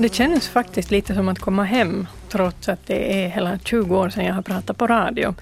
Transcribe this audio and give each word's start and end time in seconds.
Det 0.00 0.14
känns 0.14 0.48
faktiskt 0.48 0.90
lite 0.90 1.14
som 1.14 1.28
att 1.28 1.38
komma 1.38 1.64
hem, 1.64 2.06
trots 2.28 2.68
att 2.68 2.86
det 2.86 3.24
är 3.24 3.28
hela 3.28 3.58
20 3.58 3.98
år 3.98 4.08
sedan 4.08 4.24
jag 4.24 4.34
har 4.34 4.42
pratat 4.42 4.78
på 4.78 4.86
radio. 4.86 5.34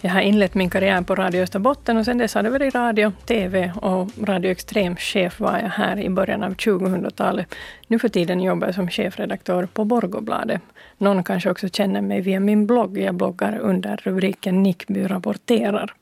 Jag 0.00 0.10
har 0.10 0.20
inlett 0.20 0.54
min 0.54 0.70
karriär 0.70 1.02
på 1.02 1.14
Radio 1.14 1.42
Österbotten 1.42 1.96
och 1.96 2.04
sen 2.04 2.18
dess 2.18 2.34
har 2.34 2.42
det 2.42 2.50
varit 2.50 2.74
radio, 2.74 3.12
TV 3.26 3.72
och 3.76 4.10
Radio 4.22 4.50
Extrem-chef 4.50 5.40
var 5.40 5.58
jag 5.58 5.68
här 5.68 5.98
i 5.98 6.10
början 6.10 6.42
av 6.42 6.54
2000-talet. 6.54 7.54
Nu 7.86 7.98
för 7.98 8.08
tiden 8.08 8.40
jobbar 8.40 8.66
jag 8.66 8.74
som 8.74 8.90
chefredaktör 8.90 9.66
på 9.66 9.84
Borgobladet. 9.84 10.60
Någon 10.98 11.24
kanske 11.24 11.50
också 11.50 11.68
känner 11.68 12.00
mig 12.00 12.20
via 12.20 12.40
min 12.40 12.66
blogg. 12.66 12.98
Jag 12.98 13.14
bloggar 13.14 13.58
under 13.58 13.96
rubriken 13.96 14.62
Nickby 14.62 15.06
rapporterar. 15.06 15.94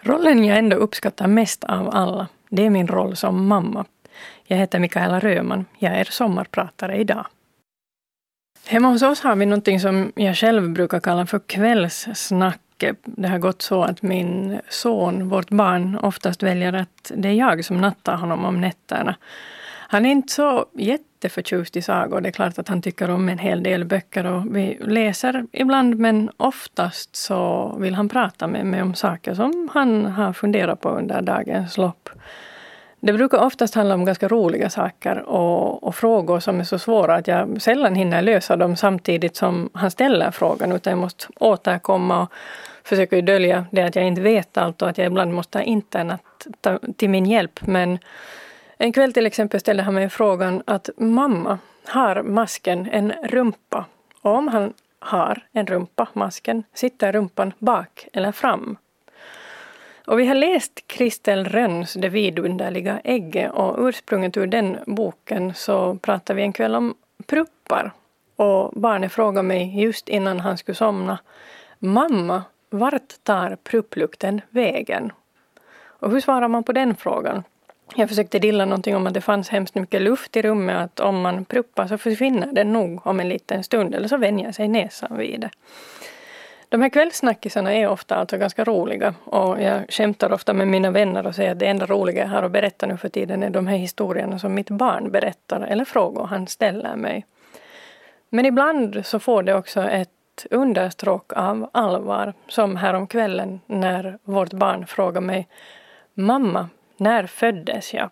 Rollen 0.00 0.44
jag 0.44 0.58
ändå 0.58 0.76
uppskattar 0.76 1.26
mest 1.26 1.64
av 1.64 1.90
alla, 1.92 2.26
det 2.48 2.66
är 2.66 2.70
min 2.70 2.88
roll 2.88 3.16
som 3.16 3.46
mamma. 3.46 3.84
Jag 4.44 4.56
heter 4.56 4.78
Mikaela 4.78 5.20
Röman. 5.20 5.64
Jag 5.78 5.92
är 5.98 6.04
sommarpratare 6.04 6.96
idag. 6.96 7.26
Hemma 8.66 8.88
hos 8.88 9.02
oss 9.02 9.20
har 9.20 9.36
vi 9.36 9.46
någonting 9.46 9.80
som 9.80 10.12
jag 10.14 10.36
själv 10.36 10.70
brukar 10.70 11.00
kalla 11.00 11.26
för 11.26 11.38
kvällssnack. 11.38 12.60
Det 13.04 13.28
har 13.28 13.38
gått 13.38 13.62
så 13.62 13.82
att 13.82 14.02
min 14.02 14.60
son, 14.68 15.28
vårt 15.28 15.50
barn, 15.50 15.98
oftast 16.02 16.42
väljer 16.42 16.72
att 16.72 17.12
det 17.16 17.28
är 17.28 17.32
jag 17.32 17.64
som 17.64 17.80
nattar 17.80 18.16
honom 18.16 18.44
om 18.44 18.60
nätterna. 18.60 19.16
Han 19.92 20.06
är 20.06 20.10
inte 20.10 20.32
så 20.32 20.66
jätteförtjust 20.72 21.76
i 21.76 21.82
sagor. 21.82 22.20
Det 22.20 22.28
är 22.28 22.32
klart 22.32 22.58
att 22.58 22.68
han 22.68 22.82
tycker 22.82 23.10
om 23.10 23.28
en 23.28 23.38
hel 23.38 23.62
del 23.62 23.84
böcker 23.84 24.26
och 24.26 24.56
vi 24.56 24.78
läser 24.80 25.46
ibland 25.52 25.98
men 25.98 26.30
oftast 26.36 27.16
så 27.16 27.74
vill 27.78 27.94
han 27.94 28.08
prata 28.08 28.46
med 28.46 28.66
mig 28.66 28.82
om 28.82 28.94
saker 28.94 29.34
som 29.34 29.70
han 29.72 30.06
har 30.06 30.32
funderat 30.32 30.80
på 30.80 30.88
under 30.88 31.22
dagens 31.22 31.76
lopp. 31.76 32.08
Det 33.04 33.12
brukar 33.12 33.38
oftast 33.38 33.74
handla 33.74 33.94
om 33.94 34.04
ganska 34.04 34.28
roliga 34.28 34.70
saker 34.70 35.18
och, 35.18 35.84
och, 35.84 35.94
frågor 35.94 36.40
som 36.40 36.60
är 36.60 36.64
så 36.64 36.78
svåra 36.78 37.14
att 37.14 37.28
jag 37.28 37.62
sällan 37.62 37.94
hinner 37.94 38.22
lösa 38.22 38.56
dem 38.56 38.76
samtidigt 38.76 39.36
som 39.36 39.70
han 39.74 39.90
ställer 39.90 40.30
frågan 40.30 40.72
utan 40.72 40.90
jag 40.90 40.98
måste 41.00 41.26
återkomma 41.40 42.22
och 42.22 42.32
försöka 42.84 43.20
dölja 43.20 43.66
det 43.70 43.82
att 43.82 43.96
jag 43.96 44.04
inte 44.04 44.20
vet 44.20 44.56
allt 44.56 44.82
och 44.82 44.88
att 44.88 44.98
jag 44.98 45.06
ibland 45.06 45.32
måste 45.34 45.58
ha 45.58 45.62
internet 45.62 46.20
till 46.96 47.10
min 47.10 47.26
hjälp. 47.26 47.66
Men 47.66 47.98
en 48.76 48.92
kväll 48.92 49.12
till 49.12 49.26
exempel 49.26 49.60
ställde 49.60 49.82
han 49.82 49.94
mig 49.94 50.08
frågan 50.08 50.62
att 50.64 50.90
mamma, 50.96 51.58
har 51.86 52.22
masken 52.22 52.88
en 52.92 53.12
rumpa? 53.24 53.84
Och 54.20 54.34
om 54.34 54.48
han 54.48 54.72
har 54.98 55.42
en 55.52 55.66
rumpa, 55.66 56.08
masken, 56.12 56.64
sitter 56.74 57.12
rumpan 57.12 57.52
bak 57.58 58.08
eller 58.12 58.32
fram? 58.32 58.76
Och 60.06 60.18
vi 60.18 60.26
har 60.26 60.34
läst 60.34 60.86
Kristel 60.86 61.44
Rönns 61.44 61.94
Det 61.94 62.08
vidunderliga 62.08 63.00
ägget 63.04 63.52
och 63.52 63.86
ursprunget 63.86 64.36
ur 64.36 64.46
den 64.46 64.78
boken 64.86 65.54
så 65.54 65.94
pratade 65.94 66.36
vi 66.36 66.42
en 66.42 66.52
kväll 66.52 66.74
om 66.74 66.94
pruppar. 67.26 67.92
Och 68.36 68.72
barnet 68.80 69.12
frågade 69.12 69.48
mig 69.48 69.82
just 69.82 70.08
innan 70.08 70.40
han 70.40 70.58
skulle 70.58 70.76
somna 70.76 71.18
Mamma, 71.78 72.42
vart 72.70 73.14
tar 73.22 73.56
prupplukten 73.64 74.40
vägen? 74.50 75.12
Och 75.84 76.10
hur 76.10 76.20
svarar 76.20 76.48
man 76.48 76.64
på 76.64 76.72
den 76.72 76.96
frågan? 76.96 77.42
Jag 77.94 78.08
försökte 78.08 78.38
dilla 78.38 78.64
någonting 78.64 78.96
om 78.96 79.06
att 79.06 79.14
det 79.14 79.20
fanns 79.20 79.48
hemskt 79.48 79.74
mycket 79.74 80.02
luft 80.02 80.36
i 80.36 80.42
rummet, 80.42 80.76
att 80.76 81.00
om 81.00 81.20
man 81.20 81.44
pruppar 81.44 81.86
så 81.86 81.98
försvinner 81.98 82.52
den 82.52 82.72
nog 82.72 83.06
om 83.06 83.20
en 83.20 83.28
liten 83.28 83.64
stund, 83.64 83.94
eller 83.94 84.08
så 84.08 84.16
vänjer 84.16 84.52
sig 84.52 84.68
näsan 84.68 85.16
vid 85.18 85.40
det. 85.40 85.50
De 86.72 86.82
här 86.82 86.88
kvällssnackisarna 86.88 87.74
är 87.74 87.88
ofta 87.88 88.16
alltså 88.16 88.38
ganska 88.38 88.64
roliga 88.64 89.14
och 89.24 89.62
jag 89.62 89.82
skämtar 89.88 90.32
ofta 90.32 90.52
med 90.52 90.68
mina 90.68 90.90
vänner 90.90 91.26
och 91.26 91.34
säger 91.34 91.52
att 91.52 91.58
det 91.58 91.66
enda 91.66 91.86
roliga 91.86 92.22
jag 92.22 92.28
har 92.28 92.42
att 92.42 92.52
berätta 92.52 92.86
nu 92.86 92.96
för 92.96 93.08
tiden 93.08 93.42
är 93.42 93.50
de 93.50 93.66
här 93.66 93.76
historierna 93.76 94.38
som 94.38 94.54
mitt 94.54 94.70
barn 94.70 95.10
berättar 95.10 95.60
eller 95.60 95.84
frågor 95.84 96.26
han 96.26 96.46
ställer 96.46 96.96
mig. 96.96 97.26
Men 98.28 98.46
ibland 98.46 99.06
så 99.06 99.18
får 99.18 99.42
det 99.42 99.54
också 99.54 99.80
ett 99.82 100.46
understråk 100.50 101.32
av 101.32 101.70
allvar 101.72 102.34
som 102.48 102.76
häromkvällen 102.76 103.60
när 103.66 104.18
vårt 104.24 104.52
barn 104.52 104.86
frågar 104.86 105.20
mig 105.20 105.48
Mamma, 106.14 106.68
när 106.96 107.26
föddes 107.26 107.94
jag? 107.94 108.10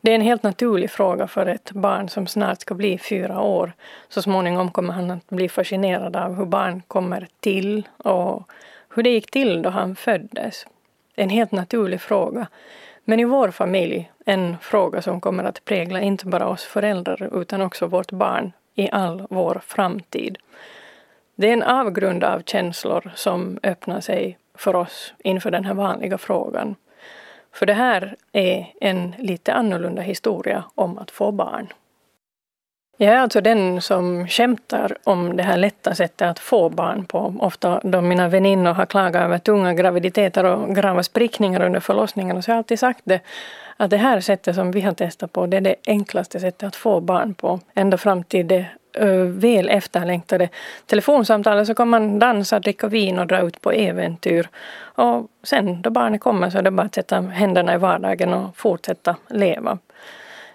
Det 0.00 0.10
är 0.10 0.14
en 0.14 0.20
helt 0.20 0.42
naturlig 0.42 0.90
fråga 0.90 1.26
för 1.26 1.46
ett 1.46 1.72
barn 1.72 2.08
som 2.08 2.26
snart 2.26 2.60
ska 2.60 2.74
bli 2.74 2.98
fyra 2.98 3.40
år. 3.40 3.72
Så 4.08 4.22
småningom 4.22 4.70
kommer 4.70 4.92
han 4.92 5.10
att 5.10 5.26
bli 5.30 5.48
fascinerad 5.48 6.16
av 6.16 6.34
hur 6.34 6.46
barn 6.46 6.82
kommer 6.88 7.28
till 7.40 7.88
och 7.96 8.50
hur 8.94 9.02
det 9.02 9.10
gick 9.10 9.30
till 9.30 9.62
då 9.62 9.70
han 9.70 9.96
föddes. 9.96 10.66
En 11.14 11.30
helt 11.30 11.52
naturlig 11.52 12.00
fråga. 12.00 12.46
Men 13.04 13.20
i 13.20 13.24
vår 13.24 13.50
familj 13.50 14.10
en 14.26 14.56
fråga 14.60 15.02
som 15.02 15.20
kommer 15.20 15.44
att 15.44 15.64
prägla 15.64 16.00
inte 16.00 16.26
bara 16.26 16.48
oss 16.48 16.64
föräldrar 16.64 17.40
utan 17.40 17.62
också 17.62 17.86
vårt 17.86 18.12
barn 18.12 18.52
i 18.74 18.90
all 18.90 19.26
vår 19.30 19.60
framtid. 19.64 20.38
Det 21.34 21.48
är 21.48 21.52
en 21.52 21.62
avgrund 21.62 22.24
av 22.24 22.42
känslor 22.42 23.10
som 23.14 23.58
öppnar 23.62 24.00
sig 24.00 24.38
för 24.54 24.76
oss 24.76 25.14
inför 25.18 25.50
den 25.50 25.64
här 25.64 25.74
vanliga 25.74 26.18
frågan. 26.18 26.74
För 27.58 27.66
det 27.66 27.74
här 27.74 28.16
är 28.32 28.66
en 28.80 29.14
lite 29.18 29.52
annorlunda 29.52 30.02
historia 30.02 30.64
om 30.74 30.98
att 30.98 31.10
få 31.10 31.32
barn. 31.32 31.72
Jag 32.96 33.14
är 33.14 33.18
alltså 33.18 33.40
den 33.40 33.82
som 33.82 34.28
skämtar 34.28 34.96
om 35.04 35.36
det 35.36 35.42
här 35.42 35.56
lätta 35.56 35.94
sättet 35.94 36.28
att 36.28 36.38
få 36.38 36.68
barn 36.68 37.04
på. 37.04 37.34
Ofta 37.40 37.80
då 37.84 38.00
mina 38.00 38.28
väninnor 38.28 38.72
har 38.72 38.86
klagat 38.86 39.22
över 39.22 39.38
tunga 39.38 39.74
graviditeter 39.74 40.44
och 40.44 40.74
grava 40.74 41.02
sprickningar 41.02 41.60
under 41.62 41.80
förlossningen 41.80 42.42
så 42.42 42.50
har 42.50 42.54
jag 42.54 42.58
alltid 42.58 42.78
sagt 42.78 43.00
det 43.04 43.20
att 43.76 43.90
det 43.90 43.96
här 43.96 44.20
sättet 44.20 44.54
som 44.54 44.70
vi 44.70 44.80
har 44.80 44.92
testat 44.92 45.32
på 45.32 45.46
det 45.46 45.56
är 45.56 45.60
det 45.60 45.74
enklaste 45.86 46.40
sättet 46.40 46.66
att 46.66 46.76
få 46.76 47.00
barn 47.00 47.34
på. 47.34 47.60
Ända 47.74 47.96
fram 47.96 48.24
till 48.24 48.48
det 48.48 48.66
Eh, 48.98 49.24
väl 49.24 49.68
efterlängtade 49.68 50.48
telefonsamtalet 50.86 51.66
så 51.66 51.74
kan 51.74 51.88
man 51.88 52.18
dansa, 52.18 52.60
dricka 52.60 52.86
vin 52.86 53.18
och 53.18 53.26
dra 53.26 53.40
ut 53.40 53.60
på 53.60 53.72
äventyr. 53.72 54.48
Och 54.80 55.26
sen 55.42 55.82
då 55.82 55.90
barnet 55.90 56.20
kommer 56.20 56.50
så 56.50 56.58
är 56.58 56.62
det 56.62 56.70
bara 56.70 56.86
att 56.86 56.94
sätta 56.94 57.20
händerna 57.20 57.74
i 57.74 57.78
vardagen 57.78 58.34
och 58.34 58.56
fortsätta 58.56 59.16
leva. 59.28 59.78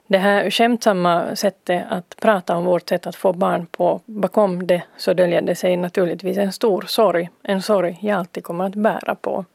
Det 0.07 0.17
här 0.17 0.49
skämtsamma 0.49 1.35
sättet 1.35 1.83
att 1.89 2.15
prata 2.21 2.55
om 2.55 2.65
vårt 2.65 2.89
sätt 2.89 3.07
att 3.07 3.15
få 3.15 3.33
barn 3.33 3.65
på, 3.65 4.01
bakom 4.05 4.67
det 4.67 4.81
så 4.97 5.13
döljer 5.13 5.41
det 5.41 5.55
sig 5.55 5.77
naturligtvis 5.77 6.37
en 6.37 6.51
stor 6.51 6.83
sorg. 6.87 7.29
En 7.43 7.61
sorg 7.61 7.97
jag 8.01 8.19
alltid 8.19 8.43
kommer 8.43 8.65
att 8.65 8.75
bära 8.75 9.15
på. 9.15 9.45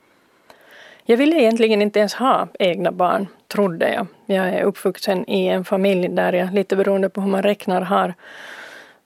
Jag 1.04 1.16
ville 1.16 1.36
egentligen 1.36 1.82
inte 1.82 1.98
ens 1.98 2.14
ha 2.14 2.48
egna 2.58 2.92
barn, 2.92 3.26
trodde 3.46 3.92
jag. 3.92 4.06
Jag 4.26 4.48
är 4.48 4.62
uppvuxen 4.62 5.30
i 5.30 5.46
en 5.46 5.64
familj 5.64 6.08
där 6.08 6.32
jag, 6.32 6.54
lite 6.54 6.76
beroende 6.76 7.08
på 7.08 7.20
hur 7.20 7.28
man 7.28 7.42
räknar, 7.42 7.80
har 7.80 8.14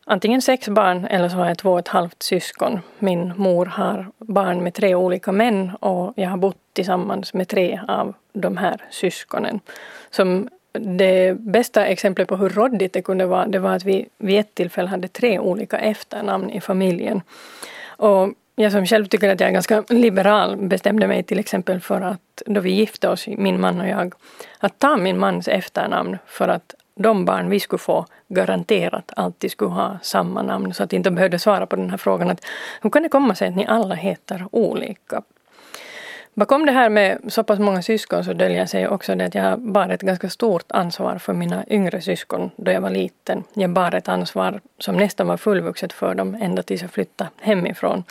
antingen 0.04 0.42
sex 0.42 0.68
barn 0.68 1.06
eller 1.06 1.28
så 1.28 1.36
har 1.36 1.48
jag 1.48 1.58
två 1.58 1.72
och 1.72 1.78
ett 1.78 1.88
halvt 1.88 2.22
syskon. 2.22 2.80
Min 2.98 3.32
mor 3.36 3.66
har 3.66 4.06
barn 4.18 4.62
med 4.62 4.74
tre 4.74 4.94
olika 4.94 5.32
män 5.32 5.72
och 5.80 6.12
jag 6.16 6.30
har 6.30 6.36
bott 6.36 6.56
tillsammans 6.72 7.34
med 7.34 7.48
tre 7.48 7.80
av 7.88 8.14
de 8.32 8.56
här 8.56 8.76
syskonen. 8.90 9.60
Som 10.10 10.48
det 10.72 11.38
bästa 11.38 11.86
exemplet 11.86 12.28
på 12.28 12.36
hur 12.36 12.48
råddigt 12.48 12.92
det 12.92 13.02
kunde 13.02 13.26
vara, 13.26 13.46
det 13.46 13.58
var 13.58 13.76
att 13.76 13.84
vi 13.84 14.08
vid 14.18 14.40
ett 14.40 14.54
tillfälle 14.54 14.88
hade 14.88 15.08
tre 15.08 15.38
olika 15.38 15.78
efternamn 15.78 16.50
i 16.50 16.60
familjen. 16.60 17.22
Och 17.86 18.28
jag 18.54 18.72
som 18.72 18.86
själv 18.86 19.06
tycker 19.06 19.32
att 19.32 19.40
jag 19.40 19.48
är 19.48 19.52
ganska 19.52 19.84
liberal 19.88 20.56
bestämde 20.56 21.06
mig 21.06 21.22
till 21.22 21.38
exempel 21.38 21.80
för 21.80 22.00
att 22.00 22.42
då 22.46 22.60
vi 22.60 22.70
gifte 22.70 23.08
oss, 23.08 23.26
min 23.26 23.60
man 23.60 23.80
och 23.80 23.88
jag, 23.88 24.14
att 24.58 24.78
ta 24.78 24.96
min 24.96 25.18
mans 25.18 25.48
efternamn 25.48 26.18
för 26.26 26.48
att 26.48 26.74
de 26.94 27.24
barn 27.24 27.50
vi 27.50 27.60
skulle 27.60 27.78
få 27.78 28.06
garanterat 28.28 29.12
alltid 29.16 29.50
skulle 29.50 29.70
ha 29.70 29.98
samma 30.02 30.42
namn 30.42 30.74
så 30.74 30.82
att 30.82 30.90
de 30.90 30.96
inte 30.96 31.10
behövde 31.10 31.38
svara 31.38 31.66
på 31.66 31.76
den 31.76 31.90
här 31.90 31.96
frågan 31.96 32.30
att 32.30 32.44
hur 32.80 32.90
kan 32.90 33.02
det 33.02 33.08
komma 33.08 33.34
sig 33.34 33.48
att 33.48 33.56
ni 33.56 33.66
alla 33.66 33.94
heter 33.94 34.46
olika? 34.52 35.22
Bakom 36.34 36.66
det 36.66 36.72
här 36.72 36.88
med 36.88 37.18
så 37.28 37.44
pass 37.44 37.58
många 37.58 37.82
syskon 37.82 38.24
så 38.24 38.32
döljer 38.32 38.66
sig 38.66 38.88
också 38.88 39.14
det 39.14 39.24
att 39.24 39.34
jag 39.34 39.60
bar 39.60 39.88
ett 39.88 40.02
ganska 40.02 40.30
stort 40.30 40.64
ansvar 40.68 41.18
för 41.18 41.32
mina 41.32 41.64
yngre 41.68 42.00
syskon 42.00 42.50
då 42.56 42.70
jag 42.72 42.80
var 42.80 42.90
liten. 42.90 43.44
Jag 43.54 43.70
bar 43.70 43.94
ett 43.94 44.08
ansvar 44.08 44.60
som 44.78 44.96
nästan 44.96 45.26
var 45.26 45.36
fullvuxet 45.36 45.92
för 45.92 46.14
dem 46.14 46.34
ända 46.34 46.62
tills 46.62 46.82
jag 46.82 46.90
flyttade 46.90 47.30
hemifrån. 47.40 48.04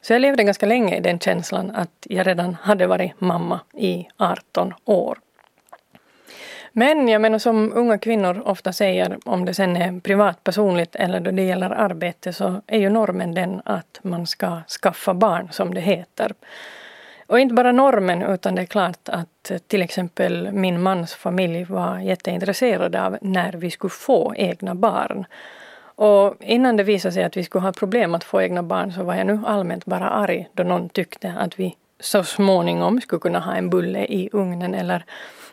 Så 0.00 0.12
jag 0.12 0.20
levde 0.20 0.44
ganska 0.44 0.66
länge 0.66 0.96
i 0.96 1.00
den 1.00 1.18
känslan 1.18 1.70
att 1.70 2.06
jag 2.08 2.26
redan 2.26 2.56
hade 2.62 2.86
varit 2.86 3.20
mamma 3.20 3.60
i 3.74 4.08
18 4.16 4.74
år. 4.84 5.18
Men 6.72 7.08
jag 7.08 7.20
menar 7.20 7.38
som 7.38 7.72
unga 7.74 7.98
kvinnor 7.98 8.42
ofta 8.44 8.72
säger, 8.72 9.18
om 9.24 9.44
det 9.44 9.54
sen 9.54 9.76
är 9.76 10.00
privat, 10.00 10.44
personligt 10.44 10.96
eller 10.96 11.20
då 11.20 11.30
det 11.30 11.42
gäller 11.42 11.70
arbete, 11.70 12.32
så 12.32 12.62
är 12.66 12.78
ju 12.78 12.90
normen 12.90 13.34
den 13.34 13.62
att 13.64 14.00
man 14.02 14.26
ska 14.26 14.60
skaffa 14.82 15.14
barn, 15.14 15.48
som 15.52 15.74
det 15.74 15.80
heter. 15.80 16.32
Och 17.26 17.40
inte 17.40 17.54
bara 17.54 17.72
normen, 17.72 18.22
utan 18.22 18.54
det 18.54 18.62
är 18.62 18.66
klart 18.66 19.08
att 19.08 19.52
till 19.66 19.82
exempel 19.82 20.52
min 20.52 20.82
mans 20.82 21.14
familj 21.14 21.64
var 21.64 21.98
jätteintresserade 21.98 23.02
av 23.06 23.18
när 23.20 23.52
vi 23.52 23.70
skulle 23.70 23.90
få 23.90 24.34
egna 24.36 24.74
barn. 24.74 25.26
Och 25.94 26.34
innan 26.40 26.76
det 26.76 26.82
visade 26.82 27.12
sig 27.12 27.24
att 27.24 27.36
vi 27.36 27.44
skulle 27.44 27.62
ha 27.62 27.72
problem 27.72 28.14
att 28.14 28.24
få 28.24 28.42
egna 28.42 28.62
barn 28.62 28.92
så 28.92 29.02
var 29.02 29.14
jag 29.14 29.26
nu 29.26 29.40
allmänt 29.46 29.84
bara 29.84 30.10
arg 30.10 30.48
då 30.52 30.62
någon 30.62 30.88
tyckte 30.88 31.34
att 31.38 31.60
vi 31.60 31.76
så 32.00 32.24
småningom 32.24 33.00
skulle 33.00 33.20
kunna 33.20 33.40
ha 33.40 33.54
en 33.54 33.70
bulle 33.70 34.04
i 34.04 34.28
ugnen 34.32 34.74
eller 34.74 35.04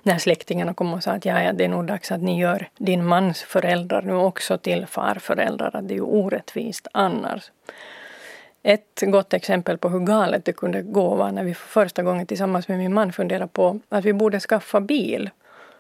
när 0.08 0.18
släktingarna 0.18 0.74
kom 0.74 0.94
och 0.94 1.04
sa 1.04 1.12
att 1.12 1.26
ja, 1.26 1.44
ja, 1.44 1.54
det 1.54 1.64
är 1.64 1.70
nog 1.70 1.86
dags 1.86 2.12
att 2.12 2.22
ni 2.22 2.40
gör 2.40 2.70
din 2.78 3.06
mans 3.06 3.42
föräldrar 3.42 4.02
nu 4.02 4.14
också 4.14 4.58
till 4.58 4.86
farföräldrar, 4.86 5.76
att 5.76 5.88
det 5.88 5.94
är 5.94 5.96
ju 5.96 6.02
orättvist 6.02 6.88
annars. 6.92 7.52
Ett 8.64 9.02
gott 9.02 9.34
exempel 9.34 9.78
på 9.78 9.90
hur 9.90 10.00
galet 10.00 10.46
det 10.46 10.54
kunde 10.54 10.82
gå 10.82 11.16
var 11.16 11.32
när 11.32 11.44
vi 11.44 11.54
för 11.54 11.68
första 11.68 12.04
gången 12.04 12.26
tillsammans 12.28 12.68
med 12.68 12.78
min 12.78 12.94
man 12.94 13.14
funderade 13.14 13.48
på 13.48 13.80
att 13.90 14.06
vi 14.06 14.14
borde 14.14 14.40
skaffa 14.40 14.82
bil. 14.82 15.30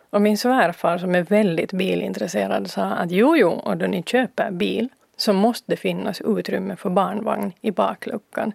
Och 0.09 0.21
min 0.21 0.37
svärfar 0.37 0.97
som 0.97 1.15
är 1.15 1.21
väldigt 1.21 1.73
bilintresserad 1.73 2.69
sa 2.69 2.83
att 2.83 3.11
jo, 3.11 3.37
jo, 3.37 3.49
och 3.49 3.77
då 3.77 3.87
ni 3.87 4.03
köper 4.03 4.51
bil 4.51 4.89
så 5.17 5.33
måste 5.33 5.71
det 5.71 5.77
finnas 5.77 6.21
utrymme 6.21 6.75
för 6.75 6.89
barnvagn 6.89 7.51
i 7.61 7.71
bakluckan. 7.71 8.53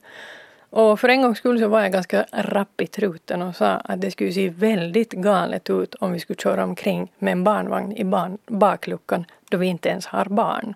Och 0.73 1.01
för 1.01 1.09
en 1.09 1.23
gångs 1.23 1.39
skull 1.39 1.59
så 1.59 1.69
var 1.69 1.81
jag 1.81 1.93
ganska 1.93 2.27
rapp 2.33 2.81
i 2.81 2.87
truten 2.87 3.43
och 3.43 3.57
sa 3.57 3.67
att 3.67 4.01
det 4.01 4.11
skulle 4.11 4.33
se 4.33 4.49
väldigt 4.49 5.13
galet 5.13 5.71
ut 5.71 5.95
om 5.95 6.13
vi 6.13 6.21
skulle 6.21 6.37
köra 6.37 6.65
omkring 6.65 7.13
med 7.19 7.33
en 7.33 7.45
barnvagn 7.45 7.93
i 7.93 8.05
barn, 8.05 8.39
bakluckan 8.47 9.25
då 9.51 9.57
vi 9.57 9.67
inte 9.67 9.89
ens 9.89 10.07
har 10.07 10.25
barn. 10.25 10.75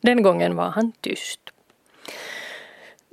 Den 0.00 0.22
gången 0.22 0.56
var 0.56 0.70
han 0.70 0.92
tyst. 1.00 1.40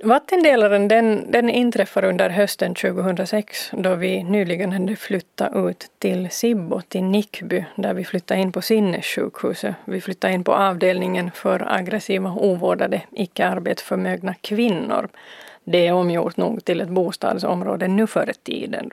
Vattendelaren 0.04 0.88
den, 0.88 1.30
den 1.30 1.50
inträffar 1.50 2.04
under 2.04 2.30
hösten 2.30 2.74
2006 2.74 3.70
då 3.72 3.94
vi 3.94 4.22
nyligen 4.22 4.72
hade 4.72 4.96
flyttat 4.96 5.56
ut 5.56 5.90
till 5.98 6.30
Sibbo, 6.30 6.80
till 6.80 7.04
Nickby, 7.04 7.64
där 7.76 7.94
vi 7.94 8.04
flyttade 8.04 8.40
in 8.40 8.52
på 8.52 8.62
sinnessjukhuset. 8.62 9.74
Vi 9.84 10.00
flyttade 10.00 10.34
in 10.34 10.44
på 10.44 10.54
avdelningen 10.54 11.30
för 11.30 11.72
aggressiva, 11.72 12.32
ovårdade, 12.32 13.02
icke 13.12 13.46
arbetsförmögna 13.46 14.34
kvinnor. 14.34 15.08
Det 15.70 15.86
är 15.86 15.92
omgjort 15.92 16.36
nog 16.36 16.64
till 16.64 16.80
ett 16.80 16.88
bostadsområde 16.88 17.88
nu 17.88 18.06
för 18.06 18.32
tiden. 18.42 18.90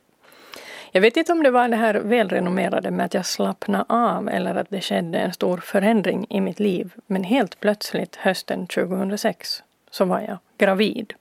Jag 0.91 1.01
vet 1.01 1.17
inte 1.17 1.31
om 1.31 1.43
det 1.43 1.51
var 1.51 1.67
det 1.67 1.75
här 1.75 1.93
välrenommerade 1.93 2.91
med 2.91 3.05
att 3.05 3.13
jag 3.13 3.25
slappnade 3.25 3.85
av 3.87 4.29
eller 4.29 4.55
att 4.55 4.69
det 4.69 4.81
skedde 4.81 5.17
en 5.17 5.33
stor 5.33 5.57
förändring 5.57 6.25
i 6.29 6.41
mitt 6.41 6.59
liv, 6.59 6.93
men 7.07 7.23
helt 7.23 7.59
plötsligt 7.59 8.15
hösten 8.15 8.67
2006 8.67 9.63
så 9.91 10.05
var 10.05 10.21
jag 10.21 10.37
gravid. 10.57 11.13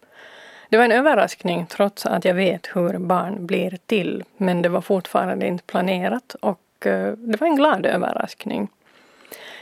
Det 0.68 0.76
var 0.76 0.84
en 0.84 0.92
överraskning 0.92 1.66
trots 1.66 2.06
att 2.06 2.24
jag 2.24 2.34
vet 2.34 2.66
hur 2.74 2.98
barn 2.98 3.46
blir 3.46 3.78
till. 3.86 4.24
Men 4.36 4.62
det 4.62 4.68
var 4.68 4.80
fortfarande 4.80 5.46
inte 5.46 5.64
planerat 5.64 6.36
och 6.40 6.86
eh, 6.86 7.12
det 7.12 7.40
var 7.40 7.48
en 7.48 7.56
glad 7.56 7.86
överraskning. 7.86 8.68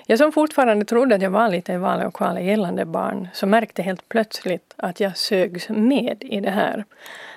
Jag 0.06 0.18
som 0.18 0.32
fortfarande 0.32 0.84
trodde 0.84 1.14
att 1.14 1.22
jag 1.22 1.30
var 1.30 1.48
lite 1.48 1.72
i 1.72 1.76
valet 1.76 2.06
och 2.06 2.14
kvalet 2.14 2.44
gällande 2.44 2.84
barn 2.84 3.28
så 3.32 3.46
märkte 3.46 3.82
helt 3.82 4.08
plötsligt 4.08 4.74
att 4.76 5.00
jag 5.00 5.16
sögs 5.16 5.68
med 5.68 6.16
i 6.20 6.40
det 6.40 6.50
här. 6.50 6.84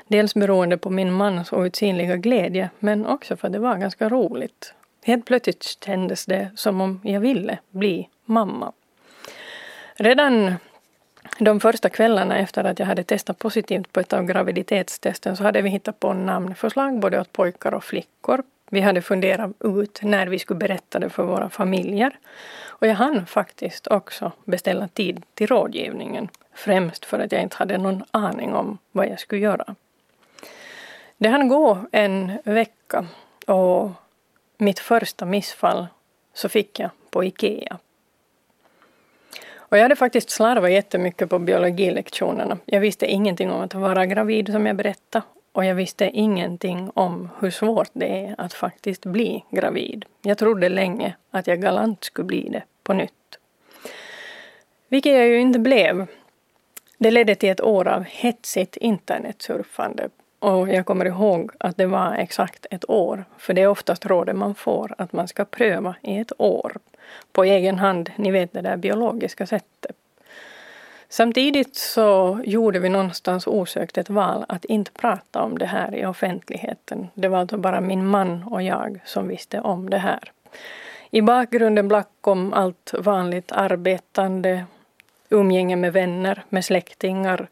Dels 0.07 0.33
beroende 0.33 0.77
på 0.77 0.89
min 0.89 1.11
mans 1.11 1.53
outsinliga 1.53 2.17
glädje 2.17 2.69
men 2.79 3.05
också 3.05 3.37
för 3.37 3.47
att 3.47 3.53
det 3.53 3.59
var 3.59 3.77
ganska 3.77 4.09
roligt. 4.09 4.73
Helt 5.05 5.25
plötsligt 5.25 5.63
kändes 5.85 6.25
det 6.25 6.49
som 6.55 6.81
om 6.81 7.01
jag 7.03 7.19
ville 7.19 7.57
bli 7.69 8.09
mamma. 8.25 8.71
Redan 9.95 10.55
de 11.39 11.59
första 11.59 11.89
kvällarna 11.89 12.37
efter 12.37 12.63
att 12.63 12.79
jag 12.79 12.85
hade 12.85 13.03
testat 13.03 13.39
positivt 13.39 13.93
på 13.93 13.99
ett 13.99 14.13
av 14.13 14.25
graviditetstesten 14.25 15.37
så 15.37 15.43
hade 15.43 15.61
vi 15.61 15.69
hittat 15.69 15.99
på 15.99 16.13
namnförslag 16.13 16.99
både 16.99 17.21
åt 17.21 17.33
pojkar 17.33 17.73
och 17.73 17.83
flickor. 17.83 18.43
Vi 18.69 18.81
hade 18.81 19.01
funderat 19.01 19.51
ut 19.59 19.99
när 20.01 20.27
vi 20.27 20.39
skulle 20.39 20.57
berätta 20.57 20.99
det 20.99 21.09
för 21.09 21.23
våra 21.23 21.49
familjer. 21.49 22.19
Och 22.67 22.87
jag 22.87 22.95
hann 22.95 23.25
faktiskt 23.25 23.87
också 23.87 24.31
beställa 24.45 24.87
tid 24.87 25.23
till 25.33 25.47
rådgivningen. 25.47 26.29
Främst 26.53 27.05
för 27.05 27.19
att 27.19 27.31
jag 27.31 27.41
inte 27.41 27.57
hade 27.57 27.77
någon 27.77 28.03
aning 28.11 28.53
om 28.53 28.77
vad 28.91 29.07
jag 29.07 29.19
skulle 29.19 29.41
göra. 29.41 29.75
Det 31.17 31.29
hann 31.29 31.47
gå 31.47 31.77
en 31.91 32.31
vecka 32.43 33.05
och 33.47 33.91
mitt 34.57 34.79
första 34.79 35.25
missfall 35.25 35.87
så 36.33 36.49
fick 36.49 36.79
jag 36.79 36.89
på 37.09 37.23
IKEA. 37.23 37.77
Och 39.55 39.77
jag 39.77 39.81
hade 39.81 39.95
faktiskt 39.95 40.29
slarvat 40.29 40.71
jättemycket 40.71 41.29
på 41.29 41.39
biologilektionerna. 41.39 42.57
Jag 42.65 42.79
visste 42.79 43.05
ingenting 43.05 43.51
om 43.51 43.61
att 43.61 43.73
vara 43.73 44.05
gravid 44.05 44.51
som 44.51 44.65
jag 44.65 44.75
berättade. 44.75 45.25
Och 45.55 45.65
jag 45.65 45.75
visste 45.75 46.09
ingenting 46.09 46.91
om 46.93 47.29
hur 47.39 47.49
svårt 47.49 47.89
det 47.93 48.25
är 48.25 48.35
att 48.37 48.53
faktiskt 48.53 49.05
bli 49.05 49.43
gravid. 49.51 50.05
Jag 50.21 50.37
trodde 50.37 50.69
länge 50.69 51.15
att 51.31 51.47
jag 51.47 51.61
galant 51.61 52.03
skulle 52.03 52.25
bli 52.25 52.49
det 52.49 52.63
på 52.83 52.93
nytt. 52.93 53.39
Vilket 54.87 55.13
jag 55.13 55.27
ju 55.27 55.39
inte 55.39 55.59
blev. 55.59 56.07
Det 56.97 57.11
ledde 57.11 57.35
till 57.35 57.49
ett 57.49 57.61
år 57.61 57.87
av 57.87 58.03
hetsigt 58.03 58.77
internetsurfande. 58.77 60.09
Och 60.39 60.69
jag 60.69 60.85
kommer 60.85 61.05
ihåg 61.05 61.51
att 61.57 61.77
det 61.77 61.87
var 61.87 62.13
exakt 62.13 62.65
ett 62.71 62.89
år. 62.89 63.25
För 63.37 63.53
det 63.53 63.61
är 63.61 63.67
oftast 63.67 64.05
rådet 64.05 64.35
man 64.35 64.55
får, 64.55 64.95
att 64.97 65.13
man 65.13 65.27
ska 65.27 65.45
pröva 65.45 65.95
i 66.01 66.17
ett 66.17 66.31
år 66.37 66.77
på 67.31 67.43
egen 67.43 67.79
hand, 67.79 68.11
ni 68.15 68.31
vet 68.31 68.53
det 68.53 68.61
där 68.61 68.77
biologiska 68.77 69.45
sättet. 69.47 69.95
Samtidigt 71.09 71.75
så 71.75 72.39
gjorde 72.43 72.79
vi 72.79 72.89
någonstans 72.89 73.47
osökt 73.47 73.97
ett 73.97 74.09
val 74.09 74.45
att 74.47 74.65
inte 74.65 74.91
prata 74.91 75.41
om 75.41 75.57
det 75.57 75.65
här 75.65 75.95
i 75.95 76.05
offentligheten. 76.05 77.07
Det 77.13 77.27
var 77.27 77.39
alltså 77.39 77.57
bara 77.57 77.81
min 77.81 78.07
man 78.07 78.43
och 78.43 78.63
jag 78.63 78.99
som 79.05 79.27
visste 79.27 79.59
om 79.59 79.89
det 79.89 79.97
här. 79.97 80.31
I 81.09 81.21
bakgrunden 81.21 81.87
bakom 81.87 82.53
allt 82.53 82.93
vanligt 82.99 83.51
arbetande, 83.51 84.65
umgänge 85.29 85.75
med 85.75 85.93
vänner, 85.93 86.43
med 86.49 86.65
släktingar, 86.65 87.47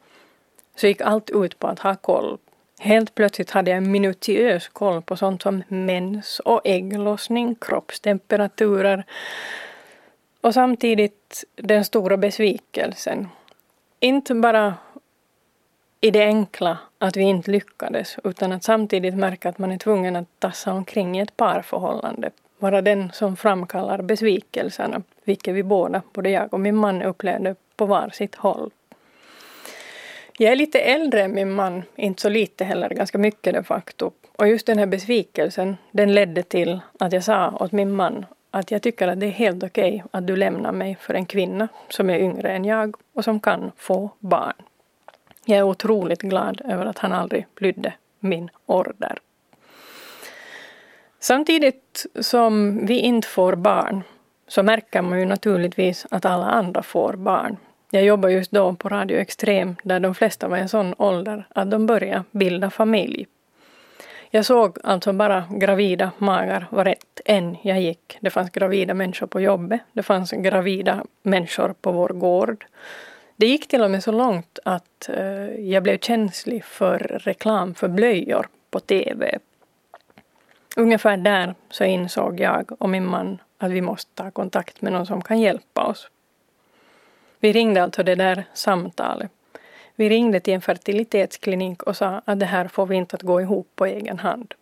så 0.76 0.88
gick 0.88 1.02
allt 1.02 1.30
ut 1.30 1.60
på 1.60 1.68
att 1.68 1.80
ha 1.80 1.96
koll. 1.96 2.38
Helt 2.80 3.16
plötsligt 3.16 3.52
hade 3.52 3.72
jag 3.72 3.84
minutiös 3.84 4.68
koll 4.68 5.02
på 5.02 5.18
sånt 5.18 5.42
som 5.42 5.64
mens 5.68 6.40
och 6.40 6.62
ägglossning, 6.64 7.56
kroppstemperaturer, 7.56 9.06
och 10.42 10.54
samtidigt 10.54 11.44
den 11.56 11.86
stora 11.86 12.18
besvikelsen. 12.18 13.28
Inte 14.04 14.36
bara 14.36 14.76
i 16.02 16.12
det 16.12 16.24
enkla 16.24 16.78
att 16.98 17.18
vi 17.18 17.22
inte 17.22 17.52
lyckades, 17.52 18.18
utan 18.24 18.52
att 18.52 18.64
samtidigt 18.64 19.16
märka 19.16 19.50
att 19.50 19.58
man 19.58 19.72
är 19.72 19.78
tvungen 19.78 20.16
att 20.16 20.40
tassa 20.40 20.74
omkring 20.74 21.18
i 21.18 21.22
ett 21.22 21.38
parförhållande. 21.38 22.32
Vara 22.60 22.82
den 22.82 23.12
som 23.12 23.38
framkallar 23.38 24.02
besvikelserna, 24.02 25.02
vilket 25.24 25.56
vi 25.56 25.64
båda, 25.64 26.02
både 26.14 26.30
jag 26.30 26.54
och 26.54 26.60
min 26.60 26.76
man, 26.76 27.02
upplevde 27.02 27.56
på 27.76 27.86
var 27.86 28.10
sitt 28.10 28.36
håll. 28.36 28.72
Jag 30.38 30.52
är 30.52 30.56
lite 30.56 30.80
äldre 30.80 31.24
än 31.24 31.34
min 31.34 31.52
man, 31.52 31.84
inte 31.96 32.22
så 32.22 32.30
lite 32.30 32.64
heller, 32.64 32.90
ganska 32.90 33.18
mycket 33.18 33.54
de 33.54 33.64
facto. 33.64 34.12
Och 34.36 34.48
just 34.48 34.66
den 34.66 34.78
här 34.78 34.86
besvikelsen, 34.86 35.78
den 35.92 36.14
ledde 36.14 36.44
till 36.44 36.80
att 37.00 37.14
jag 37.14 37.24
sa 37.24 37.52
åt 37.60 37.72
min 37.72 37.92
man 37.92 38.26
att 38.54 38.72
jag 38.72 38.82
tycker 38.82 39.08
att 39.08 39.20
det 39.20 39.26
är 39.26 39.32
helt 39.32 39.64
okej 39.64 39.96
okay 39.96 40.10
att 40.12 40.28
du 40.28 40.36
lämnar 40.36 40.72
mig 40.72 40.98
för 41.02 41.14
en 41.14 41.26
kvinna 41.26 41.68
som 41.90 42.10
är 42.10 42.20
yngre 42.20 42.52
än 42.52 42.66
jag 42.66 42.96
och 43.14 43.24
som 43.24 43.40
kan 43.40 43.72
få 43.78 44.10
barn. 44.20 44.54
Jag 45.46 45.58
är 45.58 45.64
otroligt 45.64 46.22
glad 46.22 46.62
över 46.66 46.86
att 46.86 46.98
han 46.98 47.14
aldrig 47.14 47.48
lydde 47.60 47.94
min 48.20 48.50
order. 48.66 49.18
Samtidigt 51.20 52.06
som 52.20 52.86
vi 52.86 53.00
inte 53.00 53.28
får 53.28 53.56
barn 53.56 54.04
så 54.48 54.64
märker 54.64 55.02
man 55.02 55.20
ju 55.20 55.26
naturligtvis 55.26 56.06
att 56.12 56.26
alla 56.26 56.46
andra 56.46 56.84
får 56.84 57.14
barn. 57.14 57.58
Jag 57.92 58.04
jobbar 58.04 58.30
just 58.30 58.52
då 58.52 58.74
på 58.74 58.90
Radio 58.90 59.18
Extrem 59.18 59.76
där 59.84 60.00
de 60.00 60.16
flesta 60.16 60.48
var 60.48 60.58
i 60.58 60.62
en 60.62 60.70
sån 60.70 60.96
ålder 60.98 61.48
att 61.50 61.72
de 61.72 61.86
började 61.86 62.24
bilda 62.32 62.70
familj. 62.70 63.28
Jag 64.36 64.46
såg 64.46 64.78
alltså 64.84 65.14
bara 65.14 65.46
gravida 65.50 66.12
magar 66.18 66.68
varträtt 66.70 67.22
än 67.26 67.58
jag 67.62 67.82
gick. 67.82 68.18
Det 68.20 68.30
fanns 68.30 68.50
gravida 68.50 68.94
människor 68.94 69.28
på 69.28 69.42
jobbet. 69.42 69.82
Det 69.92 70.04
fanns 70.04 70.32
gravida 70.32 71.06
människor 71.24 71.74
på 71.82 71.92
vår 71.92 72.10
gård. 72.10 72.66
Det 73.36 73.46
gick 73.46 73.68
till 73.68 73.84
och 73.84 73.92
med 73.92 74.04
så 74.04 74.12
långt 74.12 74.60
att 74.66 75.10
eh, 75.10 75.70
jag 75.70 75.84
blev 75.84 75.98
känslig 75.98 76.66
för 76.66 77.00
reklam 77.00 77.76
för 77.76 77.88
blöjor 77.88 78.48
på 78.72 78.80
TV. 78.80 79.40
Ungefär 80.76 81.18
där 81.18 81.56
så 81.70 81.84
insåg 81.84 82.40
jag 82.40 82.72
och 82.82 82.90
min 82.90 83.06
man 83.06 83.42
att 83.58 83.72
vi 83.72 83.82
måste 83.82 84.12
ta 84.16 84.32
kontakt 84.32 84.82
med 84.82 84.94
någon 84.94 85.06
som 85.06 85.22
kan 85.22 85.42
hjälpa 85.42 85.84
oss. 85.84 86.10
Vi 87.40 87.54
ringde 87.54 87.84
alltså 87.84 88.04
det 88.04 88.16
där 88.16 88.44
samtalet 88.54 89.32
vi 89.96 90.10
ringde 90.10 90.40
till 90.40 90.54
en 90.54 90.62
fertilitetsklinik 90.62 91.84
och 91.84 91.98
sa 91.98 92.22
att 92.26 92.40
det 92.40 92.46
här 92.46 92.68
får 92.68 92.86
vi 92.86 92.96
inte 92.96 93.16
att 93.16 93.22
gå 93.22 93.42
ihop 93.42 93.68
på 93.76 93.86
egen 93.86 94.20
hand. 94.20 94.54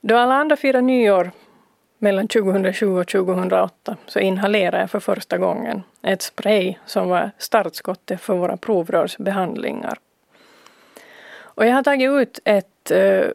Då 0.00 0.16
alla 0.16 0.34
andra 0.34 0.56
firar 0.56 0.82
nyår 0.82 1.30
mellan 1.98 2.28
2007 2.28 2.98
och 2.98 3.08
2008 3.08 3.96
så 4.06 4.18
inhalerade 4.18 4.78
jag 4.78 4.90
för 4.90 5.00
första 5.00 5.38
gången 5.38 5.82
ett 6.02 6.22
spray 6.22 6.74
som 6.86 7.08
var 7.08 7.30
startskottet 7.38 8.20
för 8.20 8.34
våra 8.34 8.56
provrörsbehandlingar. 8.56 9.98
Och 11.38 11.66
jag 11.66 11.74
har 11.74 11.82
tagit 11.82 12.10
ut 12.10 12.38
ett, 12.44 12.90
eh, 12.90 13.26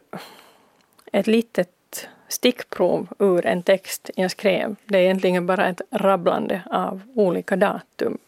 ett 1.12 1.26
litet 1.26 2.08
stickprov 2.28 3.08
ur 3.18 3.46
en 3.46 3.62
text 3.62 4.10
jag 4.16 4.30
skrev. 4.30 4.76
Det 4.84 4.98
är 4.98 5.02
egentligen 5.02 5.46
bara 5.46 5.68
ett 5.68 5.80
rabblande 5.90 6.62
av 6.70 7.02
olika 7.14 7.56
datum. 7.56 8.18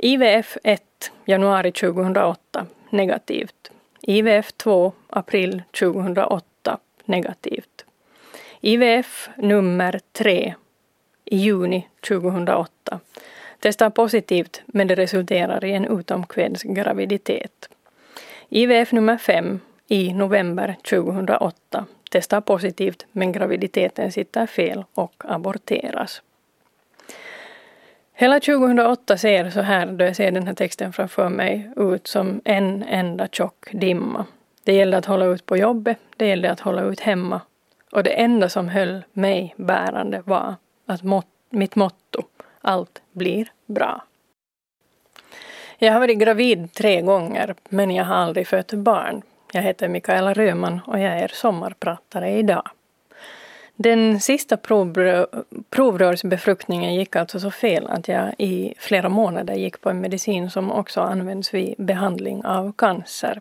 IVF 0.00 0.56
1 0.64 0.80
januari 1.26 1.72
2008 1.72 2.66
negativt. 2.90 3.70
IVF 4.02 4.52
2 4.52 4.92
april 5.08 5.62
2008 5.80 6.78
negativt. 7.04 7.84
IVF 8.60 9.28
nummer 9.36 10.00
3 10.12 10.54
i 11.24 11.36
juni 11.36 11.88
2008 12.08 13.00
testar 13.60 13.90
positivt 13.90 14.62
men 14.66 14.86
det 14.86 14.94
resulterar 14.94 15.64
i 15.64 15.72
en 15.72 15.98
utomkvedsgraviditet. 15.98 17.68
IVF 18.48 18.92
nummer 18.92 19.16
5 19.16 19.60
i 19.88 20.12
november 20.12 20.76
2008 20.90 21.86
testar 22.10 22.40
positivt 22.40 23.06
men 23.12 23.32
graviditeten 23.32 24.12
sitter 24.12 24.46
fel 24.46 24.84
och 24.94 25.24
aborteras. 25.28 26.22
Hela 28.20 28.40
2008 28.40 29.16
ser 29.16 29.50
så 29.50 29.60
här, 29.60 29.86
då 29.86 30.04
jag 30.04 30.16
ser 30.16 30.30
den 30.30 30.46
här 30.46 30.54
texten 30.54 30.92
framför 30.92 31.28
mig, 31.28 31.70
ut 31.76 32.06
som 32.06 32.40
en 32.44 32.82
enda 32.82 33.28
tjock 33.28 33.72
dimma. 33.72 34.26
Det 34.64 34.72
gällde 34.72 34.96
att 34.96 35.04
hålla 35.04 35.24
ut 35.24 35.46
på 35.46 35.56
jobbet, 35.56 35.98
det 36.16 36.26
gällde 36.26 36.50
att 36.50 36.60
hålla 36.60 36.82
ut 36.82 37.00
hemma. 37.00 37.40
Och 37.92 38.02
det 38.02 38.10
enda 38.10 38.48
som 38.48 38.68
höll 38.68 39.02
mig 39.12 39.54
bärande 39.56 40.22
var 40.24 40.54
att 40.86 41.02
mot, 41.02 41.26
mitt 41.50 41.76
motto, 41.76 42.22
allt 42.60 43.02
blir 43.12 43.48
bra. 43.66 44.04
Jag 45.78 45.92
har 45.92 46.00
varit 46.00 46.18
gravid 46.18 46.72
tre 46.72 47.02
gånger, 47.02 47.54
men 47.68 47.90
jag 47.90 48.04
har 48.04 48.14
aldrig 48.14 48.48
fött 48.48 48.72
barn. 48.72 49.22
Jag 49.52 49.62
heter 49.62 49.88
Mikaela 49.88 50.34
Röman 50.34 50.80
och 50.86 50.98
jag 50.98 51.18
är 51.18 51.28
sommarpratare 51.28 52.30
idag. 52.30 52.70
Den 53.80 54.20
sista 54.20 54.56
provrörsbefruktningen 55.70 56.94
gick 56.94 57.16
alltså 57.16 57.40
så 57.40 57.50
fel 57.50 57.86
att 57.86 58.08
jag 58.08 58.34
i 58.38 58.74
flera 58.78 59.08
månader 59.08 59.54
gick 59.54 59.80
på 59.80 59.90
en 59.90 60.00
medicin 60.00 60.50
som 60.50 60.72
också 60.72 61.00
används 61.00 61.54
vid 61.54 61.74
behandling 61.78 62.44
av 62.44 62.72
cancer. 62.72 63.40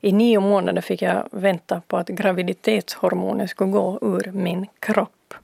I 0.00 0.12
nio 0.12 0.40
månader 0.40 0.82
fick 0.82 1.02
jag 1.02 1.28
vänta 1.30 1.82
på 1.86 1.96
att 1.96 2.08
graviditetshormoner 2.08 3.46
skulle 3.46 3.70
gå 3.70 3.98
ur 4.02 4.32
min 4.32 4.66
kropp. 4.78 5.34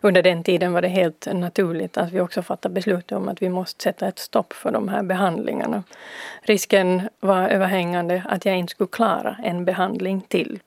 Under 0.00 0.22
den 0.22 0.42
tiden 0.42 0.72
var 0.72 0.82
det 0.82 0.88
helt 0.88 1.28
naturligt 1.32 1.96
att 1.96 2.12
vi 2.12 2.20
också 2.20 2.42
fattade 2.42 2.74
beslut 2.74 3.12
om 3.12 3.28
att 3.28 3.42
vi 3.42 3.48
måste 3.48 3.82
sätta 3.82 4.08
ett 4.08 4.18
stopp 4.18 4.52
för 4.52 4.70
de 4.70 4.88
här 4.88 5.02
behandlingarna. 5.02 5.82
Risken 6.42 7.08
var 7.20 7.48
överhängande 7.48 8.22
att 8.28 8.44
jag 8.44 8.56
inte 8.56 8.70
skulle 8.70 8.88
klara 8.88 9.36
en 9.42 9.64
behandling 9.64 10.20
till. 10.20 10.60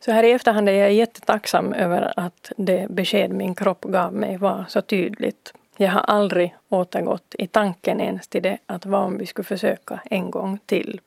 Så 0.00 0.12
här 0.12 0.22
i 0.22 0.32
efterhand 0.32 0.68
är 0.68 0.72
jag 0.72 0.92
jättetacksam 0.92 1.72
över 1.72 2.12
att 2.16 2.52
det 2.56 2.90
besked 2.90 3.30
min 3.30 3.54
kropp 3.54 3.84
gav 3.84 4.14
mig 4.14 4.36
var 4.36 4.64
så 4.68 4.80
tydligt. 4.80 5.52
Jag 5.76 5.90
har 5.90 6.00
aldrig 6.00 6.54
återgått 6.68 7.34
i 7.38 7.46
tanken 7.46 8.00
ens 8.00 8.28
till 8.28 8.42
det 8.42 8.58
att 8.66 8.86
vad 8.86 9.04
om 9.04 9.18
vi 9.18 9.26
skulle 9.26 9.44
försöka 9.44 10.00
en 10.04 10.30
gång 10.30 10.58
till. 10.66 11.00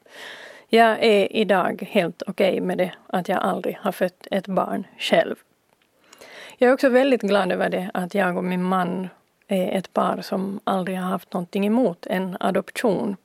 Jag 0.70 1.04
är 1.04 1.36
idag 1.36 1.88
helt 1.92 2.24
okej 2.28 2.52
okay 2.52 2.62
med 2.62 2.78
det 2.78 2.94
att 3.08 3.30
jag 3.30 3.40
aldrig 3.40 3.78
har 3.82 3.92
fött 3.92 4.28
ett 4.32 4.48
barn 4.48 4.88
själv. 4.98 5.36
Jag 6.58 6.70
är 6.70 6.74
också 6.74 6.90
väldigt 6.90 7.22
glad 7.22 7.52
över 7.52 7.70
det 7.70 7.92
att 7.94 8.14
jag 8.14 8.38
och 8.38 8.44
min 8.44 8.64
man 8.64 9.10
är 9.48 9.78
ett 9.78 9.94
par 9.94 10.22
som 10.22 10.60
aldrig 10.64 10.98
har 10.98 11.10
haft 11.10 11.34
någonting 11.34 11.66
emot 11.66 12.06
en 12.06 12.38
adoption 12.40 13.16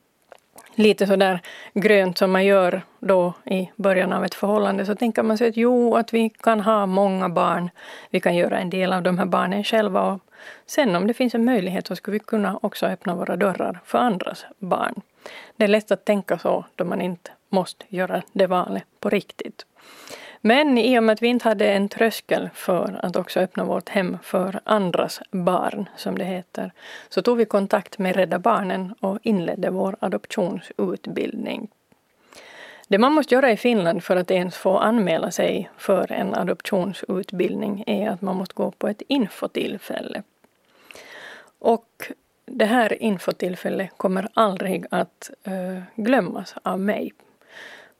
lite 0.78 1.06
sådär 1.06 1.40
grönt 1.74 2.18
som 2.18 2.32
man 2.32 2.44
gör 2.44 2.82
då 3.00 3.32
i 3.44 3.70
början 3.76 4.12
av 4.12 4.24
ett 4.24 4.34
förhållande 4.34 4.86
så 4.86 4.94
tänker 4.94 5.22
man 5.22 5.38
sig 5.38 5.48
att 5.48 5.56
jo, 5.56 5.96
att 5.96 6.14
vi 6.14 6.28
kan 6.30 6.60
ha 6.60 6.86
många 6.86 7.28
barn. 7.28 7.70
Vi 8.10 8.20
kan 8.20 8.36
göra 8.36 8.58
en 8.58 8.70
del 8.70 8.92
av 8.92 9.02
de 9.02 9.18
här 9.18 9.26
barnen 9.26 9.64
själva 9.64 10.02
och 10.02 10.20
sen 10.66 10.96
om 10.96 11.06
det 11.06 11.14
finns 11.14 11.34
en 11.34 11.44
möjlighet 11.44 11.86
så 11.86 11.96
skulle 11.96 12.12
vi 12.12 12.18
kunna 12.18 12.58
också 12.62 12.86
öppna 12.86 13.14
våra 13.14 13.36
dörrar 13.36 13.80
för 13.84 13.98
andras 13.98 14.44
barn. 14.58 14.94
Det 15.56 15.64
är 15.64 15.68
lätt 15.68 15.90
att 15.90 16.04
tänka 16.04 16.38
så 16.38 16.64
då 16.76 16.84
man 16.84 17.00
inte 17.00 17.30
måste 17.48 17.84
göra 17.88 18.22
det 18.32 18.46
valet 18.46 18.84
på 19.00 19.10
riktigt. 19.10 19.66
Men 20.40 20.78
i 20.78 20.98
och 20.98 21.02
med 21.02 21.12
att 21.12 21.22
vi 21.22 21.28
inte 21.28 21.48
hade 21.48 21.72
en 21.72 21.88
tröskel 21.88 22.50
för 22.54 23.00
att 23.02 23.16
också 23.16 23.40
öppna 23.40 23.64
vårt 23.64 23.88
hem 23.88 24.18
för 24.22 24.60
andras 24.64 25.20
barn, 25.30 25.88
som 25.96 26.18
det 26.18 26.24
heter, 26.24 26.72
så 27.08 27.22
tog 27.22 27.38
vi 27.38 27.44
kontakt 27.44 27.98
med 27.98 28.16
Rädda 28.16 28.38
Barnen 28.38 28.94
och 29.00 29.18
inledde 29.22 29.70
vår 29.70 29.96
adoptionsutbildning. 30.00 31.68
Det 32.88 32.98
man 32.98 33.12
måste 33.12 33.34
göra 33.34 33.50
i 33.50 33.56
Finland 33.56 34.04
för 34.04 34.16
att 34.16 34.30
ens 34.30 34.56
få 34.56 34.78
anmäla 34.78 35.30
sig 35.30 35.70
för 35.76 36.12
en 36.12 36.34
adoptionsutbildning 36.34 37.84
är 37.86 38.10
att 38.10 38.22
man 38.22 38.36
måste 38.36 38.54
gå 38.54 38.70
på 38.70 38.88
ett 38.88 39.02
infotillfälle. 39.08 40.22
Och 41.58 42.12
det 42.46 42.64
här 42.64 43.02
infotillfället 43.02 43.90
kommer 43.96 44.28
aldrig 44.34 44.86
att 44.90 45.30
uh, 45.48 45.82
glömmas 45.96 46.54
av 46.62 46.80
mig. 46.80 47.12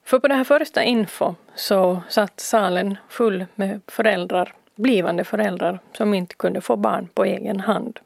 För 0.09 0.19
på 0.19 0.29
det 0.29 0.35
här 0.35 0.45
första 0.45 0.83
info 0.83 1.35
så 1.55 2.03
satt 2.09 2.41
salen 2.41 2.97
full 3.09 3.47
med 3.55 3.81
föräldrar, 3.87 4.55
blivande 4.75 5.25
föräldrar 5.25 5.81
som 5.93 6.15
inte 6.15 6.35
kunde 6.35 6.61
få 6.61 6.77
barn 6.77 7.09
på 7.15 7.25
egen 7.25 7.61
hand. 7.61 8.01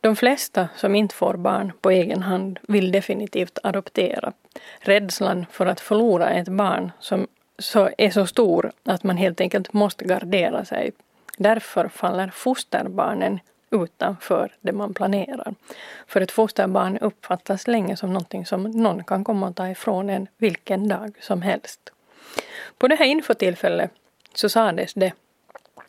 De 0.00 0.16
flesta 0.16 0.68
som 0.76 0.94
inte 0.94 1.14
får 1.14 1.34
barn 1.34 1.72
på 1.80 1.90
egen 1.90 2.22
hand 2.22 2.58
vill 2.62 2.92
definitivt 2.92 3.58
adoptera. 3.62 4.32
Rädslan 4.80 5.46
för 5.50 5.66
att 5.66 5.80
förlora 5.80 6.30
ett 6.30 6.48
barn 6.48 6.92
som 6.98 7.26
så 7.58 7.90
är 7.98 8.10
så 8.10 8.26
stor 8.26 8.72
att 8.84 9.04
man 9.04 9.16
helt 9.16 9.40
enkelt 9.40 9.72
måste 9.72 10.04
gardera 10.04 10.64
sig. 10.64 10.92
Därför 11.38 11.88
faller 11.88 12.28
fosterbarnen 12.28 13.40
utanför 13.72 14.52
det 14.60 14.72
man 14.72 14.94
planerar. 14.94 15.54
För 16.06 16.20
ett 16.20 16.30
fosterbarn 16.30 16.98
uppfattas 16.98 17.66
länge 17.66 17.96
som 17.96 18.12
någonting 18.12 18.46
som 18.46 18.62
någon 18.62 19.04
kan 19.04 19.24
komma 19.24 19.48
och 19.48 19.56
ta 19.56 19.68
ifrån 19.68 20.10
en 20.10 20.26
vilken 20.38 20.88
dag 20.88 21.14
som 21.20 21.42
helst. 21.42 21.80
På 22.78 22.88
det 22.88 22.94
här 22.94 23.06
infotillfället 23.06 23.90
så 24.34 24.48
sades 24.48 24.94
det 24.94 25.12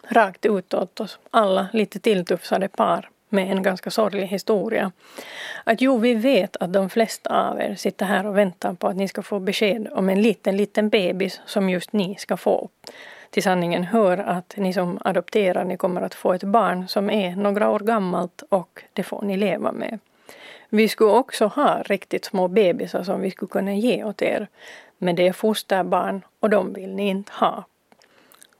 rakt 0.08 0.46
ut 0.46 0.74
åt 0.74 1.00
oss 1.00 1.20
alla 1.32 1.68
lite 1.74 2.00
tilltufsade 2.00 2.68
par 2.68 3.10
med 3.30 3.52
en 3.52 3.64
ganska 3.64 3.92
sorglig 3.92 4.28
historia. 4.28 4.92
Att 5.64 5.82
jo, 5.82 5.98
vi 5.98 6.16
vet 6.16 6.56
att 6.56 6.74
de 6.74 6.90
flesta 6.90 7.50
av 7.50 7.62
er 7.62 7.76
sitter 7.76 8.06
här 8.06 8.26
och 8.26 8.38
väntar 8.38 8.74
på 8.74 8.88
att 8.88 8.96
ni 8.96 9.08
ska 9.08 9.22
få 9.22 9.40
besked 9.40 9.88
om 9.92 10.10
en 10.10 10.22
liten, 10.22 10.58
liten 10.58 10.90
bebis 10.90 11.42
som 11.46 11.70
just 11.70 11.94
ni 11.94 12.16
ska 12.16 12.38
få 12.38 12.70
till 13.34 13.44
sanningen 13.44 13.84
hör 13.84 14.18
att 14.18 14.54
ni 14.58 14.74
som 14.74 15.00
adopterar, 15.02 15.64
ni 15.64 15.78
kommer 15.78 16.02
att 16.02 16.14
få 16.14 16.34
ett 16.34 16.44
barn 16.44 16.88
som 16.88 17.10
är 17.10 17.36
några 17.36 17.70
år 17.70 17.80
gammalt 17.80 18.44
och 18.50 18.84
det 18.94 19.04
får 19.04 19.22
ni 19.22 19.38
leva 19.38 19.72
med. 19.72 20.00
Vi 20.70 20.90
skulle 20.90 21.12
också 21.12 21.46
ha 21.46 21.82
riktigt 21.86 22.26
små 22.26 22.48
bebisar 22.48 23.04
som 23.04 23.22
vi 23.22 23.32
skulle 23.32 23.50
kunna 23.50 23.74
ge 23.74 24.04
åt 24.04 24.22
er. 24.22 24.48
Men 24.98 25.16
det 25.16 25.28
är 25.28 25.34
fosterbarn 25.34 26.22
och 26.40 26.50
de 26.50 26.74
vill 26.74 26.96
ni 26.96 27.08
inte 27.08 27.32
ha. 27.36 27.64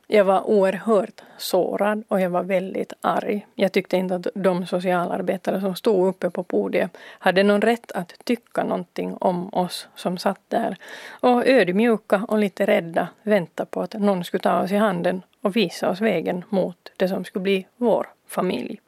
Jag 0.06 0.24
var 0.24 0.46
oerhört 0.46 1.22
sårad 1.38 2.04
och 2.08 2.20
jag 2.20 2.30
var 2.30 2.42
väldigt 2.42 2.92
arg. 3.00 3.46
Jag 3.54 3.72
tyckte 3.72 3.96
inte 3.96 4.14
att 4.14 4.26
de 4.34 4.66
socialarbetare 4.66 5.60
som 5.60 5.74
stod 5.74 6.06
uppe 6.08 6.30
på 6.30 6.42
podiet 6.42 6.96
hade 7.18 7.42
någon 7.42 7.62
rätt 7.62 7.92
att 7.92 8.12
tycka 8.24 8.64
någonting 8.64 9.16
om 9.20 9.54
oss 9.54 9.88
som 9.94 10.18
satt 10.18 10.40
där 10.48 10.76
och 11.08 11.46
ödmjuka 11.46 12.24
och 12.28 12.38
lite 12.38 12.66
rädda 12.66 13.08
väntade 13.22 13.70
på 13.70 13.80
att 13.80 13.94
någon 13.94 14.24
skulle 14.24 14.40
ta 14.40 14.62
oss 14.62 14.72
i 14.72 14.76
handen 14.76 15.22
och 15.42 15.56
visa 15.56 15.90
oss 15.90 16.00
vägen 16.00 16.44
mot 16.48 16.92
det 16.96 17.08
som 17.08 17.24
skulle 17.24 17.42
bli 17.42 17.66
vår 17.76 18.06
familj. 18.28 18.80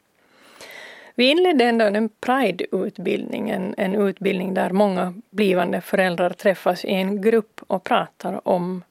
Vi 1.15 1.31
inledde 1.31 1.63
ändå 1.63 1.85
en 1.85 2.09
Pride-utbildning, 2.09 3.49
en, 3.49 3.75
en 3.77 3.95
utbildning 3.95 4.53
där 4.53 4.69
många 4.69 5.13
blivande 5.29 5.81
föräldrar 5.81 6.29
träffas 6.29 6.85
i 6.85 6.93
en 6.93 7.21
grupp 7.21 7.61
och 7.67 7.83
pratar 7.83 8.47
om 8.47 8.83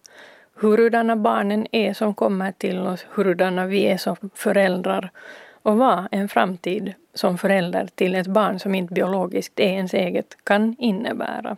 hurudana 0.56 1.16
barnen 1.16 1.66
är 1.72 1.94
som 1.94 2.14
kommer 2.14 2.52
till 2.52 2.78
oss, 2.78 3.06
hurudana 3.10 3.66
vi 3.66 3.82
är 3.82 3.96
som 3.96 4.16
föräldrar 4.34 5.10
och 5.62 5.76
vad 5.76 6.08
en 6.10 6.28
framtid 6.28 6.94
som 7.14 7.38
förälder 7.38 7.88
till 7.94 8.14
ett 8.14 8.26
barn 8.26 8.58
som 8.58 8.74
inte 8.74 8.94
biologiskt 8.94 9.60
är 9.60 9.68
ens 9.68 9.94
eget 9.94 10.36
kan 10.44 10.76
innebära. 10.78 11.56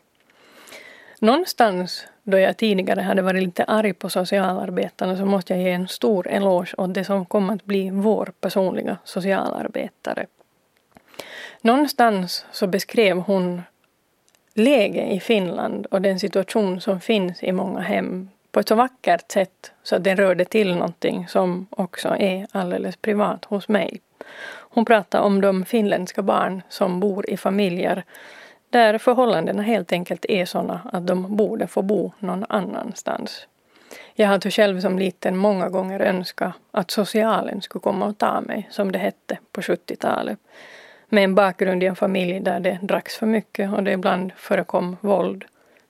Någonstans 1.21 2.07
då 2.23 2.39
jag 2.39 2.57
tidigare 2.57 3.01
hade 3.01 3.23
varit 3.23 3.43
lite 3.43 3.65
arg 3.65 3.93
på 3.93 4.11
socialarbetarna 4.11 5.17
så 5.17 5.25
måste 5.25 5.55
jag 5.55 5.63
ge 5.63 5.71
en 5.71 5.89
stor 5.89 6.29
eloge 6.29 6.75
åt 6.79 6.95
det 6.95 7.05
som 7.05 7.27
kom 7.27 7.51
att 7.51 7.65
bli 7.65 7.91
vår 7.91 8.33
personliga 8.41 8.97
socialarbetare. 9.05 10.27
Någonstans 11.61 12.47
så 12.53 12.67
beskrev 12.67 13.19
hon 13.19 13.63
läge 14.55 15.07
i 15.07 15.21
Finland 15.21 15.87
och 15.87 16.03
den 16.03 16.21
situation 16.21 16.81
som 16.81 17.01
finns 17.01 17.43
i 17.43 17.53
många 17.53 17.81
hem 17.81 18.29
på 18.53 18.61
ett 18.61 18.69
så 18.69 18.75
vackert 18.75 19.33
sätt 19.33 19.73
så 19.83 19.97
att 19.97 20.05
den 20.05 20.17
rörde 20.17 20.45
till 20.45 20.75
någonting 20.75 21.29
som 21.29 21.67
också 21.71 22.09
är 22.09 22.47
alldeles 22.53 22.97
privat 22.97 23.45
hos 23.45 23.69
mig. 23.69 24.01
Hon 24.49 24.85
pratar 24.85 25.21
om 25.21 25.41
de 25.41 25.65
finländska 25.65 26.23
barn 26.23 26.63
som 26.69 27.01
bor 27.01 27.31
i 27.31 27.37
familjer 27.37 28.05
där 28.71 28.99
förhållandena 28.99 29.63
helt 29.63 29.93
enkelt 29.93 30.27
är 30.29 30.45
sådana 30.45 30.81
att 30.93 31.07
de 31.07 31.37
borde 31.37 31.67
få 31.67 31.83
bo 31.83 32.13
någon 32.19 32.45
annanstans. 32.49 33.47
Jag 34.15 34.27
hade 34.27 34.51
själv 34.51 34.81
som 34.81 34.99
liten 34.99 35.37
många 35.37 35.69
gånger 35.69 36.01
önskat 36.01 36.53
att 36.71 36.91
socialen 36.91 37.63
skulle 37.63 37.83
komma 37.83 38.07
och 38.07 38.19
ta 38.19 38.41
mig, 38.41 38.69
som 38.71 38.93
det 38.93 38.99
hette 38.99 39.39
på 39.53 39.61
70-talet. 39.61 40.39
Med 41.09 41.25
en 41.25 41.35
bakgrund 41.35 41.83
i 41.83 41.87
en 41.87 41.97
familj 41.97 42.41
där 42.41 42.61
det 42.61 42.79
dracks 42.83 43.17
för 43.17 43.27
mycket 43.27 43.73
och 43.73 43.83
det 43.83 43.93
ibland 43.93 44.33
förekom 44.37 44.97
våld, 45.01 45.45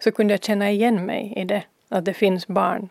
så 0.04 0.12
kunde 0.12 0.34
jag 0.34 0.44
känna 0.44 0.70
igen 0.70 1.06
mig 1.06 1.32
i 1.36 1.44
det 1.44 1.62
att 1.88 2.04
det 2.04 2.14
finns 2.14 2.46
barn 2.46 2.88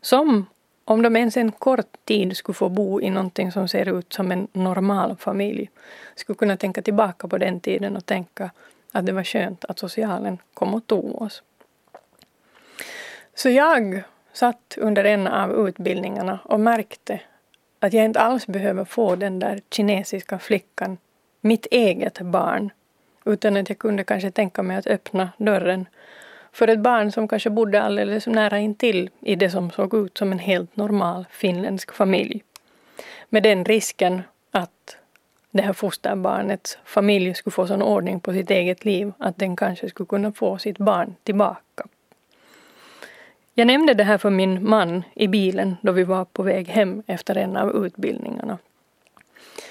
som 0.00 0.46
om 0.84 1.02
de 1.02 1.16
ens 1.16 1.36
en 1.36 1.52
kort 1.52 1.96
tid 2.04 2.36
skulle 2.36 2.54
få 2.54 2.68
bo 2.68 3.00
i 3.00 3.10
någonting 3.10 3.52
som 3.52 3.68
ser 3.68 3.98
ut 3.98 4.12
som 4.12 4.32
en 4.32 4.48
normal 4.52 5.16
familj, 5.16 5.70
skulle 6.14 6.36
kunna 6.36 6.56
tänka 6.56 6.82
tillbaka 6.82 7.28
på 7.28 7.38
den 7.38 7.60
tiden 7.60 7.96
och 7.96 8.06
tänka 8.06 8.50
att 8.92 9.06
det 9.06 9.12
var 9.12 9.24
skönt 9.24 9.64
att 9.64 9.78
socialen 9.78 10.38
kom 10.54 10.74
och 10.74 10.86
tog 10.86 11.22
oss. 11.22 11.42
Så 13.34 13.48
jag 13.50 14.02
satt 14.32 14.74
under 14.78 15.04
en 15.04 15.26
av 15.26 15.68
utbildningarna 15.68 16.38
och 16.44 16.60
märkte 16.60 17.20
att 17.80 17.92
jag 17.92 18.04
inte 18.04 18.20
alls 18.20 18.46
behöver 18.46 18.84
få 18.84 19.16
den 19.16 19.38
där 19.38 19.60
kinesiska 19.70 20.38
flickan, 20.38 20.98
mitt 21.40 21.66
eget 21.70 22.20
barn, 22.20 22.70
utan 23.24 23.56
att 23.56 23.68
jag 23.68 23.78
kunde 23.78 24.04
kanske 24.04 24.30
tänka 24.30 24.62
mig 24.62 24.76
att 24.76 24.86
öppna 24.86 25.28
dörren 25.38 25.86
för 26.54 26.68
ett 26.68 26.80
barn 26.80 27.12
som 27.12 27.28
kanske 27.28 27.50
bodde 27.50 27.82
alldeles 27.82 28.26
nära 28.26 28.58
intill 28.58 29.10
i 29.20 29.36
det 29.36 29.50
som 29.50 29.70
såg 29.70 29.94
ut 29.94 30.18
som 30.18 30.32
en 30.32 30.38
helt 30.38 30.76
normal 30.76 31.26
finländsk 31.30 31.92
familj. 31.92 32.42
Med 33.28 33.42
den 33.42 33.64
risken 33.64 34.22
att 34.50 34.96
det 35.50 35.62
här 35.62 35.72
fosterbarnets 35.72 36.78
familj 36.84 37.34
skulle 37.34 37.52
få 37.52 37.66
sån 37.66 37.82
ordning 37.82 38.20
på 38.20 38.32
sitt 38.32 38.50
eget 38.50 38.84
liv 38.84 39.12
att 39.18 39.38
den 39.38 39.56
kanske 39.56 39.88
skulle 39.88 40.06
kunna 40.06 40.32
få 40.32 40.58
sitt 40.58 40.78
barn 40.78 41.14
tillbaka. 41.22 41.86
Jag 43.54 43.66
nämnde 43.66 43.94
det 43.94 44.04
här 44.04 44.18
för 44.18 44.30
min 44.30 44.68
man 44.68 45.02
i 45.14 45.28
bilen 45.28 45.76
då 45.80 45.92
vi 45.92 46.04
var 46.04 46.24
på 46.24 46.42
väg 46.42 46.68
hem 46.68 47.02
efter 47.06 47.36
en 47.36 47.56
av 47.56 47.86
utbildningarna. 47.86 48.58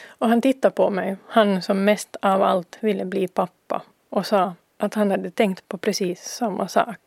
Och 0.08 0.30
han 0.30 0.42
tittade 0.42 0.76
på 0.76 0.90
mig, 0.90 1.18
han 1.28 1.62
som 1.62 1.86
mest 1.86 2.16
av 2.22 2.44
allt 2.44 2.78
ville 2.80 3.06
bli 3.06 3.28
pappa, 3.28 3.82
och 4.10 4.26
sa 4.26 4.54
att 4.86 4.94
han 4.94 5.12
hade 5.12 5.32
tänkt 5.32 5.68
på 5.68 5.78
precis 5.78 6.24
samma 6.24 6.68
sak. 6.68 7.00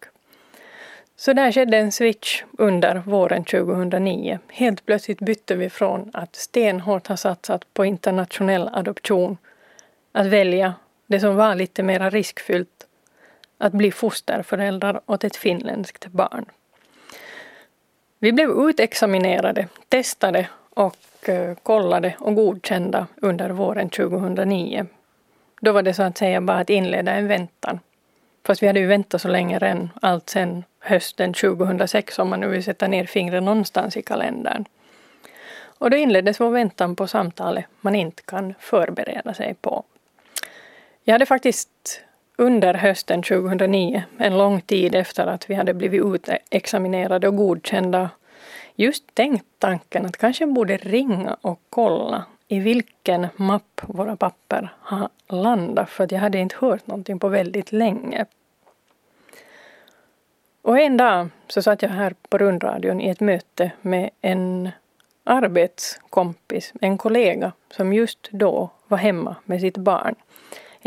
Så 1.16 1.32
där 1.32 1.52
skedde 1.52 1.76
en 1.76 1.92
switch 1.92 2.42
under 2.58 3.02
våren 3.06 3.44
2009. 3.44 4.38
Helt 4.48 4.86
plötsligt 4.86 5.18
bytte 5.18 5.54
vi 5.56 5.70
från 5.70 6.10
att 6.12 6.36
stenhårt 6.36 7.06
ha 7.06 7.16
satsat 7.16 7.74
på 7.74 7.84
internationell 7.84 8.70
adoption, 8.72 9.38
att 10.12 10.26
välja 10.26 10.74
det 11.06 11.20
som 11.20 11.36
var 11.36 11.54
lite 11.54 11.82
mer 11.82 12.10
riskfyllt, 12.10 12.86
att 13.58 13.72
bli 13.72 13.92
fosterföräldrar 13.92 15.00
åt 15.06 15.24
ett 15.24 15.36
finländskt 15.36 16.06
barn. 16.06 16.44
Vi 18.18 18.32
blev 18.32 18.50
utexaminerade, 18.50 19.68
testade 19.88 20.48
och 20.70 21.28
eh, 21.28 21.54
kollade 21.62 22.14
och 22.18 22.34
godkända 22.34 23.06
under 23.16 23.50
våren 23.50 23.90
2009. 23.90 24.86
Då 25.60 25.72
var 25.72 25.82
det 25.82 25.94
så 25.94 26.02
att 26.02 26.18
säga 26.18 26.40
bara 26.40 26.58
att 26.58 26.70
inleda 26.70 27.12
en 27.12 27.28
väntan. 27.28 27.80
Fast 28.46 28.62
vi 28.62 28.66
hade 28.66 28.80
ju 28.80 28.86
väntat 28.86 29.22
så 29.22 29.28
länge 29.28 29.58
redan, 29.58 29.90
allt 30.02 30.30
sedan 30.30 30.64
hösten 30.80 31.32
2006 31.32 32.18
om 32.18 32.28
man 32.28 32.40
nu 32.40 32.48
vill 32.48 32.64
sätta 32.64 32.88
ner 32.88 33.04
fingret 33.06 33.42
någonstans 33.42 33.96
i 33.96 34.02
kalendern. 34.02 34.64
Och 35.78 35.90
då 35.90 35.96
inleddes 35.96 36.40
vår 36.40 36.50
väntan 36.50 36.96
på 36.96 37.06
samtalet 37.06 37.64
man 37.80 37.94
inte 37.94 38.22
kan 38.22 38.54
förbereda 38.60 39.34
sig 39.34 39.54
på. 39.54 39.84
Jag 41.04 41.14
hade 41.14 41.26
faktiskt 41.26 42.00
under 42.36 42.74
hösten 42.74 43.22
2009, 43.22 44.02
en 44.18 44.38
lång 44.38 44.60
tid 44.60 44.94
efter 44.94 45.26
att 45.26 45.50
vi 45.50 45.54
hade 45.54 45.74
blivit 45.74 46.02
utexaminerade 46.02 47.28
och 47.28 47.36
godkända, 47.36 48.10
just 48.74 49.14
tänkt 49.14 49.46
tanken 49.58 50.06
att 50.06 50.16
kanske 50.16 50.46
borde 50.46 50.76
ringa 50.76 51.36
och 51.40 51.60
kolla 51.70 52.24
i 52.48 52.58
vilken 52.58 53.26
mapp 53.36 53.80
våra 53.82 54.16
papper 54.16 54.68
har 54.80 55.08
landat, 55.28 55.90
för 55.90 56.04
att 56.04 56.12
jag 56.12 56.18
hade 56.18 56.38
inte 56.38 56.56
hört 56.58 56.86
någonting 56.86 57.18
på 57.18 57.28
väldigt 57.28 57.72
länge. 57.72 58.26
Och 60.62 60.78
en 60.78 60.96
dag 60.96 61.28
så 61.48 61.62
satt 61.62 61.82
jag 61.82 61.88
här 61.88 62.14
på 62.28 62.38
rundradion 62.38 63.00
i 63.00 63.08
ett 63.08 63.20
möte 63.20 63.70
med 63.82 64.10
en 64.20 64.70
arbetskompis, 65.24 66.72
en 66.80 66.98
kollega 66.98 67.52
som 67.70 67.92
just 67.92 68.28
då 68.30 68.70
var 68.88 68.98
hemma 68.98 69.36
med 69.44 69.60
sitt 69.60 69.76
barn 69.76 70.14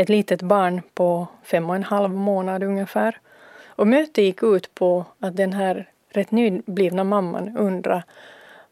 ett 0.01 0.09
litet 0.09 0.41
barn 0.41 0.81
på 0.93 1.27
fem 1.43 1.69
och 1.69 1.75
en 1.75 1.83
halv 1.83 2.09
månad 2.09 2.63
ungefär. 2.63 3.19
Och 3.65 3.87
mötet 3.87 4.17
gick 4.23 4.43
ut 4.43 4.75
på 4.75 5.05
att 5.19 5.35
den 5.35 5.53
här 5.53 5.89
rätt 6.09 6.31
nyblivna 6.31 7.03
mamman 7.03 7.57
undrade 7.57 8.03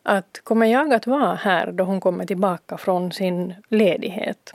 att 0.08 0.42
kommer 0.44 0.66
jag 0.66 0.94
att 0.94 1.08
vara 1.08 1.36
här 1.36 1.72
då 1.72 1.84
hon 1.84 2.00
kommer 2.00 2.26
tillbaka 2.26 2.78
från 2.78 3.12
sin 3.12 3.54
ledighet? 3.70 4.54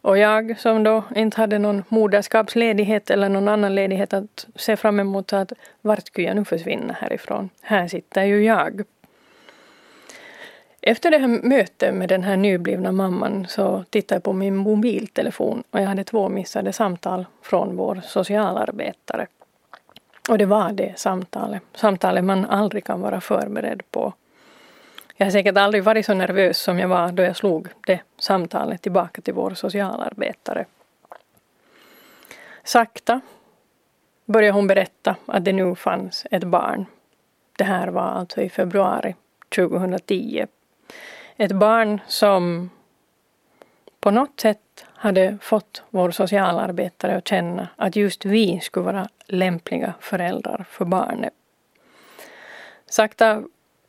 Och 0.00 0.18
jag 0.18 0.58
som 0.58 0.82
då 0.82 1.04
inte 1.16 1.40
hade 1.40 1.58
någon 1.58 1.84
moderskapsledighet 1.88 3.10
eller 3.10 3.28
någon 3.28 3.48
annan 3.48 3.74
ledighet 3.74 4.12
att 4.12 4.46
se 4.56 4.76
fram 4.76 5.00
emot 5.00 5.32
att 5.32 5.52
vart 5.80 6.06
skulle 6.06 6.26
jag 6.26 6.36
nu 6.36 6.44
försvinna 6.44 6.92
härifrån? 6.92 7.50
Här 7.60 7.88
sitter 7.88 8.24
ju 8.24 8.44
jag. 8.44 8.82
Efter 10.80 11.10
det 11.10 11.18
här 11.18 11.28
mötet 11.28 11.94
med 11.94 12.08
den 12.08 12.22
här 12.22 12.36
nyblivna 12.36 12.92
mamman 12.92 13.46
så 13.48 13.84
tittade 13.90 14.16
jag 14.16 14.22
på 14.22 14.32
min 14.32 14.56
mobiltelefon 14.56 15.62
och 15.70 15.80
jag 15.80 15.86
hade 15.86 16.04
två 16.04 16.28
missade 16.28 16.72
samtal 16.72 17.26
från 17.42 17.76
vår 17.76 18.00
socialarbetare. 18.04 19.26
Och 20.28 20.38
det 20.38 20.46
var 20.46 20.72
det 20.72 20.98
samtalet, 20.98 21.62
samtalet 21.74 22.24
man 22.24 22.44
aldrig 22.44 22.84
kan 22.84 23.00
vara 23.00 23.20
förberedd 23.20 23.82
på. 23.90 24.12
Jag 25.16 25.26
har 25.26 25.30
säkert 25.30 25.56
aldrig 25.56 25.84
varit 25.84 26.06
så 26.06 26.14
nervös 26.14 26.58
som 26.58 26.78
jag 26.78 26.88
var 26.88 27.12
då 27.12 27.22
jag 27.22 27.36
slog 27.36 27.68
det 27.86 28.00
samtalet 28.18 28.82
tillbaka 28.82 29.22
till 29.22 29.34
vår 29.34 29.54
socialarbetare. 29.54 30.64
Sakta 32.64 33.20
började 34.24 34.52
hon 34.52 34.66
berätta 34.66 35.16
att 35.26 35.44
det 35.44 35.52
nu 35.52 35.74
fanns 35.74 36.26
ett 36.30 36.44
barn. 36.44 36.86
Det 37.58 37.64
här 37.64 37.88
var 37.88 38.02
alltså 38.02 38.40
i 38.40 38.50
februari 38.50 39.14
2010 39.56 40.46
ett 41.36 41.52
barn 41.52 42.00
som 42.06 42.70
på 44.00 44.10
något 44.10 44.40
sätt 44.40 44.86
hade 44.86 45.38
fått 45.40 45.82
vår 45.90 46.10
socialarbetare 46.10 47.16
att 47.16 47.28
känna 47.28 47.68
att 47.76 47.96
just 47.96 48.24
vi 48.24 48.60
skulle 48.60 48.84
vara 48.84 49.08
lämpliga 49.26 49.94
föräldrar 50.00 50.64
för 50.70 50.84
barnet. 50.84 51.32
Sakta, 52.86 53.42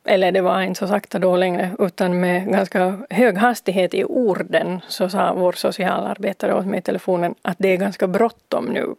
eller 0.05 0.31
det 0.31 0.41
var 0.41 0.61
inte 0.61 0.79
så 0.79 0.87
sakta 0.87 1.19
då 1.19 1.35
längre, 1.35 1.75
utan 1.79 2.19
med 2.19 2.51
ganska 2.51 2.99
hög 3.09 3.37
hastighet 3.37 3.93
i 3.93 4.03
orden 4.03 4.81
så 4.87 5.09
sa 5.09 5.33
vår 5.33 5.51
socialarbetare 5.51 6.53
åt 6.53 6.65
mig 6.65 6.79
i 6.79 6.81
telefonen 6.81 7.35
att 7.41 7.55
det 7.59 7.67
är 7.67 7.77
ganska 7.77 8.07
bråttom 8.07 8.65
nu. 8.65 8.95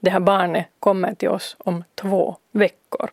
Det 0.00 0.10
här 0.10 0.20
barnet 0.20 0.66
kommer 0.80 1.14
till 1.14 1.28
oss 1.28 1.56
om 1.58 1.84
två 1.94 2.36
veckor. 2.52 3.10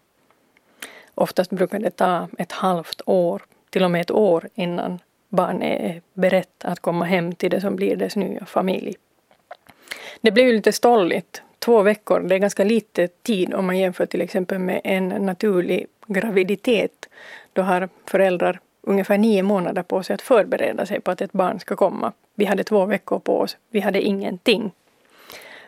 Oftast 1.16 1.52
brukar 1.52 1.80
det 1.80 1.92
ta 1.92 2.28
ett 2.38 2.52
halvt 2.52 3.02
år 3.06 3.42
till 3.70 3.84
och 3.84 3.92
med 3.92 4.02
ett 4.02 4.12
år 4.12 4.50
innan 4.56 5.00
barnet 5.30 5.82
är 5.82 6.02
berett 6.14 6.66
att 6.66 6.80
komma 6.80 7.06
hem 7.06 7.36
till 7.36 7.52
det 7.52 7.62
som 7.62 7.76
blir 7.76 7.96
dess 7.96 8.16
nya 8.16 8.46
familj. 8.46 8.96
Det 10.22 10.32
blir 10.32 10.44
ju 10.44 10.54
lite 10.54 10.72
stolligt. 10.72 11.42
Två 11.60 11.82
veckor, 11.82 12.20
det 12.20 12.36
är 12.36 12.40
ganska 12.40 12.64
lite 12.64 13.08
tid 13.08 13.54
om 13.54 13.66
man 13.66 13.78
jämför 13.78 14.06
till 14.06 14.22
exempel 14.22 14.60
med 14.60 14.82
en 14.84 15.08
naturlig 15.10 15.88
graviditet. 16.14 17.10
Då 17.54 17.62
har 17.62 17.90
föräldrar 18.06 18.60
ungefär 18.82 19.18
nio 19.18 19.44
månader 19.44 19.84
på 19.84 20.04
sig 20.04 20.14
att 20.14 20.22
förbereda 20.22 20.86
sig 20.86 21.02
på 21.02 21.12
att 21.12 21.22
ett 21.22 21.32
barn 21.32 21.60
ska 21.60 21.76
komma. 21.76 22.12
Vi 22.36 22.46
hade 22.46 22.64
två 22.64 22.86
veckor 22.86 23.20
på 23.20 23.40
oss, 23.40 23.58
vi 23.70 23.80
hade 23.80 24.02
ingenting. 24.02 24.72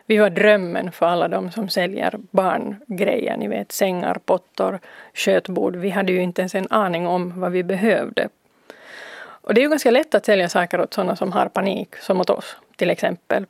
Vi 0.06 0.16
var 0.16 0.30
drömmen 0.30 0.92
för 0.92 1.06
alla 1.06 1.28
de 1.28 1.50
som 1.50 1.68
säljer 1.68 2.14
barngrejer, 2.30 3.36
ni 3.36 3.48
vet 3.48 3.72
sängar, 3.72 4.18
pottor, 4.24 4.78
kötbord. 5.14 5.76
Vi 5.76 5.90
hade 5.90 6.12
ju 6.12 6.22
inte 6.22 6.42
ens 6.42 6.54
en 6.54 6.66
aning 6.70 7.06
om 7.06 7.40
vad 7.40 7.52
vi 7.52 7.62
behövde. 7.62 8.28
Och 9.16 9.54
det 9.54 9.60
är 9.60 9.62
ju 9.62 9.68
ganska 9.68 9.90
lätt 9.90 10.14
att 10.14 10.26
sälja 10.26 10.48
saker 10.48 10.80
åt 10.80 10.94
sådana 10.94 11.16
som 11.16 11.32
har 11.32 11.48
panik, 11.48 11.96
som 11.96 12.20
åt 12.20 12.30
oss 12.30 12.56
till 12.76 12.90
exempel. 12.90 13.46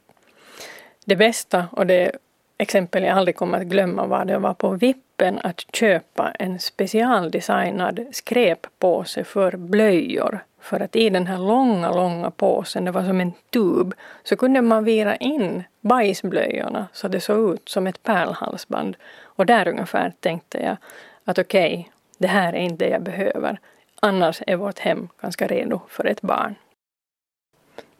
Det 1.04 1.16
bästa 1.16 1.66
och 1.72 1.86
det 1.86 2.12
exempel 2.58 3.02
jag 3.02 3.18
aldrig 3.18 3.36
kommer 3.36 3.60
att 3.60 3.66
glömma 3.66 4.06
var 4.06 4.24
det 4.24 4.38
var 4.38 4.54
på 4.54 4.70
VIP 4.70 5.13
vippen 5.14 5.40
att 5.42 5.60
köpa 5.76 6.30
en 6.38 6.58
specialdesignad 6.58 8.00
skräppåse 8.12 9.24
för 9.24 9.56
blöjor 9.56 10.40
för 10.60 10.80
att 10.80 10.96
i 10.96 11.10
den 11.10 11.26
här 11.26 11.38
långa, 11.38 11.92
långa 11.92 12.30
påsen, 12.30 12.84
det 12.84 12.90
var 12.90 13.04
som 13.04 13.20
en 13.20 13.32
tub, 13.50 13.94
så 14.24 14.36
kunde 14.36 14.62
man 14.62 14.84
vira 14.84 15.16
in 15.16 15.64
bajsblöjorna 15.80 16.86
så 16.92 17.08
det 17.08 17.20
såg 17.20 17.54
ut 17.54 17.68
som 17.68 17.86
ett 17.86 18.02
pärlhalsband. 18.02 18.96
Och 19.36 19.46
där 19.46 19.68
ungefär 19.68 20.12
tänkte 20.20 20.58
jag 20.58 20.76
att 21.24 21.38
okej, 21.38 21.74
okay, 21.74 21.84
det 22.18 22.28
här 22.28 22.52
är 22.52 22.60
inte 22.60 22.84
det 22.84 22.90
jag 22.90 23.02
behöver. 23.02 23.58
Annars 24.00 24.42
är 24.46 24.56
vårt 24.56 24.78
hem 24.78 25.08
ganska 25.20 25.46
redo 25.46 25.80
för 25.88 26.06
ett 26.06 26.22
barn. 26.22 26.54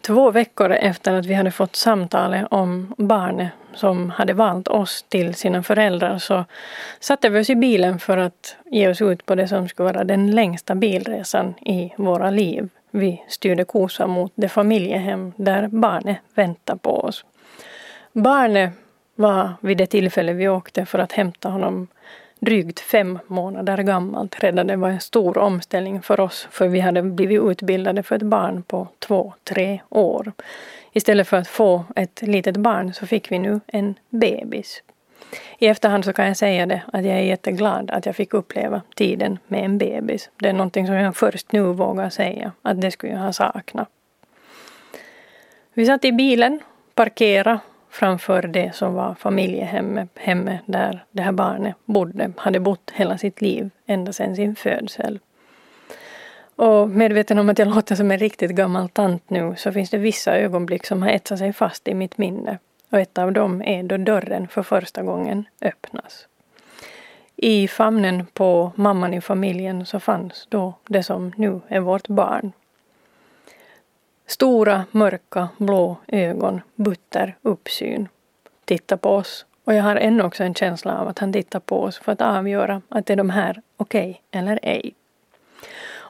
Två 0.06 0.30
veckor 0.30 0.70
efter 0.70 1.12
att 1.12 1.26
vi 1.26 1.34
hade 1.34 1.50
fått 1.50 1.76
samtalet 1.76 2.46
om 2.50 2.94
barnet 2.98 3.50
som 3.74 4.10
hade 4.10 4.32
valt 4.32 4.68
oss 4.68 5.04
till 5.08 5.34
sina 5.34 5.62
föräldrar 5.62 6.18
så 6.18 6.44
satte 7.00 7.28
vi 7.28 7.40
oss 7.40 7.50
i 7.50 7.54
bilen 7.56 7.98
för 7.98 8.16
att 8.16 8.56
ge 8.70 8.88
oss 8.88 9.02
ut 9.02 9.26
på 9.26 9.34
det 9.34 9.48
som 9.48 9.68
skulle 9.68 9.92
vara 9.92 10.04
den 10.04 10.30
längsta 10.30 10.74
bilresan 10.74 11.54
i 11.54 11.92
våra 11.96 12.30
liv. 12.30 12.68
Vi 12.90 13.22
styrde 13.28 13.64
kosan 13.64 14.10
mot 14.10 14.32
det 14.34 14.48
familjehem 14.48 15.32
där 15.36 15.68
barnet 15.68 16.18
väntade 16.34 16.78
på 16.78 17.00
oss. 17.00 17.24
Barnet 18.12 18.72
var 19.14 19.52
vid 19.60 19.78
det 19.78 19.86
tillfälle 19.86 20.32
vi 20.32 20.48
åkte 20.48 20.86
för 20.86 20.98
att 20.98 21.12
hämta 21.12 21.48
honom 21.48 21.88
drygt 22.44 22.80
fem 22.80 23.18
månader 23.26 23.82
gammalt 23.82 24.42
redan. 24.42 24.66
Det 24.66 24.76
var 24.76 24.88
en 24.88 25.00
stor 25.00 25.38
omställning 25.38 26.02
för 26.02 26.20
oss 26.20 26.48
för 26.50 26.68
vi 26.68 26.80
hade 26.80 27.02
blivit 27.02 27.42
utbildade 27.42 28.02
för 28.02 28.16
ett 28.16 28.22
barn 28.22 28.62
på 28.62 28.88
två, 28.98 29.34
tre 29.44 29.80
år. 29.88 30.32
Istället 30.92 31.28
för 31.28 31.36
att 31.36 31.48
få 31.48 31.84
ett 31.96 32.22
litet 32.22 32.56
barn 32.56 32.94
så 32.94 33.06
fick 33.06 33.32
vi 33.32 33.38
nu 33.38 33.60
en 33.66 33.94
bebis. 34.10 34.82
I 35.58 35.66
efterhand 35.66 36.04
så 36.04 36.12
kan 36.12 36.26
jag 36.26 36.36
säga 36.36 36.66
det 36.66 36.82
att 36.92 37.04
jag 37.04 37.14
är 37.14 37.22
jätteglad 37.22 37.90
att 37.90 38.06
jag 38.06 38.16
fick 38.16 38.34
uppleva 38.34 38.82
tiden 38.94 39.38
med 39.46 39.64
en 39.64 39.78
bebis. 39.78 40.30
Det 40.36 40.48
är 40.48 40.52
någonting 40.52 40.86
som 40.86 40.94
jag 40.94 41.16
först 41.16 41.52
nu 41.52 41.62
vågar 41.62 42.10
säga 42.10 42.52
att 42.62 42.80
det 42.80 42.90
skulle 42.90 43.12
jag 43.12 43.20
ha 43.20 43.32
saknat. 43.32 43.88
Vi 45.74 45.86
satt 45.86 46.04
i 46.04 46.12
bilen, 46.12 46.60
parkerade 46.94 47.58
framför 47.94 48.42
det 48.42 48.74
som 48.74 48.94
var 48.94 49.14
familjehemmet 49.14 50.08
hemmet 50.14 50.60
där 50.66 51.04
det 51.10 51.22
här 51.22 51.32
barnet 51.32 51.74
bodde, 51.84 52.32
hade 52.36 52.60
bott 52.60 52.90
hela 52.94 53.18
sitt 53.18 53.40
liv, 53.40 53.70
ända 53.86 54.12
sedan 54.12 54.36
sin 54.36 54.56
födsel. 54.56 55.18
Och 56.56 56.88
medveten 56.88 57.38
om 57.38 57.48
att 57.48 57.58
jag 57.58 57.68
låter 57.68 57.94
som 57.94 58.10
en 58.10 58.18
riktigt 58.18 58.50
gammal 58.50 58.88
tant 58.88 59.30
nu 59.30 59.54
så 59.56 59.72
finns 59.72 59.90
det 59.90 59.98
vissa 59.98 60.38
ögonblick 60.38 60.86
som 60.86 61.02
har 61.02 61.08
etsat 61.08 61.38
sig 61.38 61.52
fast 61.52 61.88
i 61.88 61.94
mitt 61.94 62.18
minne. 62.18 62.58
Och 62.90 62.98
ett 62.98 63.18
av 63.18 63.32
dem 63.32 63.62
är 63.62 63.82
då 63.82 63.96
dörren 63.96 64.48
för 64.48 64.62
första 64.62 65.02
gången 65.02 65.44
öppnas. 65.60 66.28
I 67.36 67.68
famnen 67.68 68.26
på 68.32 68.72
mamman 68.74 69.14
i 69.14 69.20
familjen 69.20 69.86
så 69.86 70.00
fanns 70.00 70.46
då 70.50 70.74
det 70.88 71.02
som 71.02 71.32
nu 71.36 71.60
är 71.68 71.80
vårt 71.80 72.08
barn. 72.08 72.52
Stora, 74.26 74.84
mörka, 74.90 75.48
blå 75.58 75.96
ögon, 76.08 76.60
butter 76.74 77.36
uppsyn. 77.42 78.08
Tittar 78.64 78.96
på 78.96 79.10
oss. 79.10 79.46
Och 79.64 79.74
jag 79.74 79.82
har 79.82 79.96
ännu 79.96 80.22
också 80.22 80.44
en 80.44 80.54
känsla 80.54 80.98
av 80.98 81.08
att 81.08 81.18
han 81.18 81.32
tittar 81.32 81.60
på 81.60 81.82
oss 81.82 81.98
för 81.98 82.12
att 82.12 82.20
avgöra 82.20 82.82
att 82.88 83.10
är 83.10 83.16
de 83.16 83.30
här 83.30 83.62
okej 83.76 84.20
okay 84.30 84.40
eller 84.40 84.58
ej. 84.62 84.94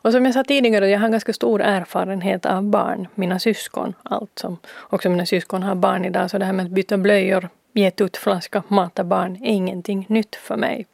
Och 0.05 0.13
som 0.13 0.25
jag 0.25 0.35
sa 0.35 0.45
tidigare, 0.45 0.89
jag 0.89 1.01
har 1.01 1.09
ganska 1.09 1.33
stor 1.33 1.63
erfarenhet 1.63 2.47
av 2.47 2.63
barn, 2.63 3.09
mina 3.15 3.39
syskon. 3.39 3.95
Allt 4.03 4.39
som 4.39 4.59
också 4.81 5.09
mina 5.11 5.27
syskon 5.27 5.63
har 5.63 5.75
barn 5.75 6.05
idag, 6.05 6.31
så 6.31 6.39
det 6.39 6.45
här 6.45 6.53
med 6.53 6.67
att 6.67 6.73
byta 6.73 6.97
blöjor, 6.97 7.49
ge 7.73 7.91
tuttflaska, 7.91 8.63
mata 8.69 9.05
barn 9.05 9.37
är 9.37 9.53
ingenting 9.53 10.07
nytt 10.09 10.37
för 10.37 10.57
mig. 10.57 10.87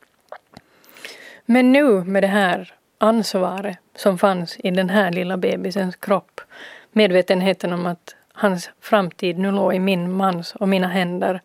Men 1.46 1.72
nu 1.72 2.04
med 2.04 2.22
det 2.22 2.26
här 2.26 2.74
ansvaret 2.98 3.78
som 3.96 4.18
fanns 4.18 4.56
i 4.59 4.70
den 4.70 4.90
här 4.90 5.12
lilla 5.12 5.37
bebisens 5.37 5.96
kropp, 5.96 6.39
medvetenheten 6.92 7.72
om 7.72 7.87
att 7.87 8.16
hans 8.33 8.70
framtid 8.81 9.38
nu 9.38 9.50
låg 9.50 9.74
i 9.74 9.79
min 9.79 10.12
mans 10.12 10.55
och 10.55 10.68
mina 10.68 10.88
händer, 10.88 11.40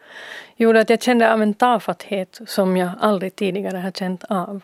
gjorde 0.56 0.80
att 0.80 0.90
jag 0.90 1.02
kände 1.02 1.34
av 1.34 1.42
en 1.42 1.54
tafatthet 1.54 2.42
som 2.48 2.78
jag 2.78 2.90
aldrig 3.00 3.36
tidigare 3.36 3.78
har 3.78 3.92
känt 3.92 4.24
av. 4.24 4.62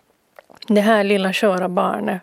Det 0.67 0.81
här 0.81 1.03
lilla 1.03 1.33
sköra 1.33 1.69
barnet 1.69 2.21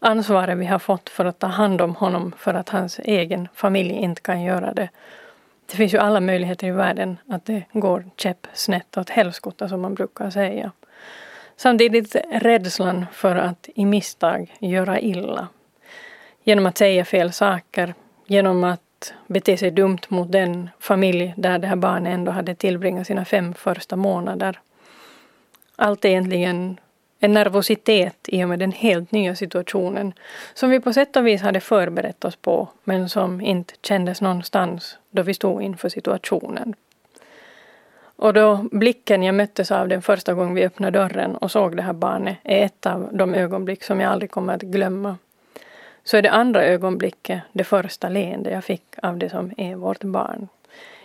ansvaret 0.00 0.58
vi 0.58 0.66
har 0.66 0.78
fått 0.78 1.08
för 1.08 1.24
att 1.24 1.38
ta 1.38 1.46
hand 1.46 1.80
om 1.80 1.94
honom 1.94 2.32
för 2.38 2.54
att 2.54 2.68
hans 2.68 2.98
egen 2.98 3.48
familj 3.54 3.92
inte 3.92 4.22
kan 4.22 4.42
göra 4.42 4.74
det. 4.74 4.88
Det 5.66 5.76
finns 5.76 5.94
ju 5.94 5.98
alla 5.98 6.20
möjligheter 6.20 6.66
i 6.66 6.70
världen 6.70 7.16
att 7.28 7.44
det 7.44 7.62
går 7.72 8.04
käppsnett 8.16 8.96
åt 8.96 9.10
helskotta 9.10 9.68
som 9.68 9.80
man 9.80 9.94
brukar 9.94 10.30
säga. 10.30 10.72
Samtidigt 11.56 12.16
rädslan 12.30 13.06
för 13.12 13.36
att 13.36 13.68
i 13.74 13.84
misstag 13.84 14.54
göra 14.58 15.00
illa. 15.00 15.48
Genom 16.48 16.66
att 16.66 16.78
säga 16.78 17.04
fel 17.04 17.32
saker, 17.32 17.94
genom 18.26 18.64
att 18.64 19.14
bete 19.26 19.56
sig 19.56 19.70
dumt 19.70 19.98
mot 20.08 20.32
den 20.32 20.70
familj 20.78 21.34
där 21.36 21.58
det 21.58 21.66
här 21.66 21.76
barnet 21.76 22.14
ändå 22.14 22.32
hade 22.32 22.54
tillbringat 22.54 23.06
sina 23.06 23.24
fem 23.24 23.54
första 23.54 23.96
månader. 23.96 24.60
Allt 25.76 26.04
är 26.04 26.08
egentligen 26.08 26.80
en 27.18 27.32
nervositet 27.32 28.16
i 28.28 28.44
och 28.44 28.48
med 28.48 28.58
den 28.58 28.72
helt 28.72 29.12
nya 29.12 29.34
situationen 29.34 30.12
som 30.54 30.70
vi 30.70 30.80
på 30.80 30.92
sätt 30.92 31.16
och 31.16 31.26
vis 31.26 31.42
hade 31.42 31.60
förberett 31.60 32.24
oss 32.24 32.36
på 32.36 32.68
men 32.84 33.08
som 33.08 33.40
inte 33.40 33.74
kändes 33.82 34.20
någonstans 34.20 34.98
då 35.10 35.22
vi 35.22 35.34
stod 35.34 35.62
inför 35.62 35.88
situationen. 35.88 36.74
Och 38.16 38.34
då 38.34 38.64
blicken 38.72 39.22
jag 39.22 39.34
möttes 39.34 39.70
av 39.70 39.88
den 39.88 40.02
första 40.02 40.34
gången 40.34 40.54
vi 40.54 40.64
öppnade 40.64 40.98
dörren 40.98 41.36
och 41.36 41.50
såg 41.50 41.76
det 41.76 41.82
här 41.82 41.92
barnet 41.92 42.36
är 42.44 42.64
ett 42.64 42.86
av 42.86 43.08
de 43.12 43.34
ögonblick 43.34 43.84
som 43.84 44.00
jag 44.00 44.12
aldrig 44.12 44.30
kommer 44.30 44.54
att 44.54 44.62
glömma. 44.62 45.16
Så 46.04 46.16
är 46.16 46.22
det 46.22 46.30
andra 46.30 46.64
ögonblicket 46.64 47.42
det 47.52 47.64
första 47.64 48.08
leende 48.08 48.50
jag 48.50 48.64
fick 48.64 48.82
av 49.02 49.18
det 49.18 49.30
som 49.30 49.52
är 49.56 49.74
vårt 49.74 50.04
barn. 50.04 50.48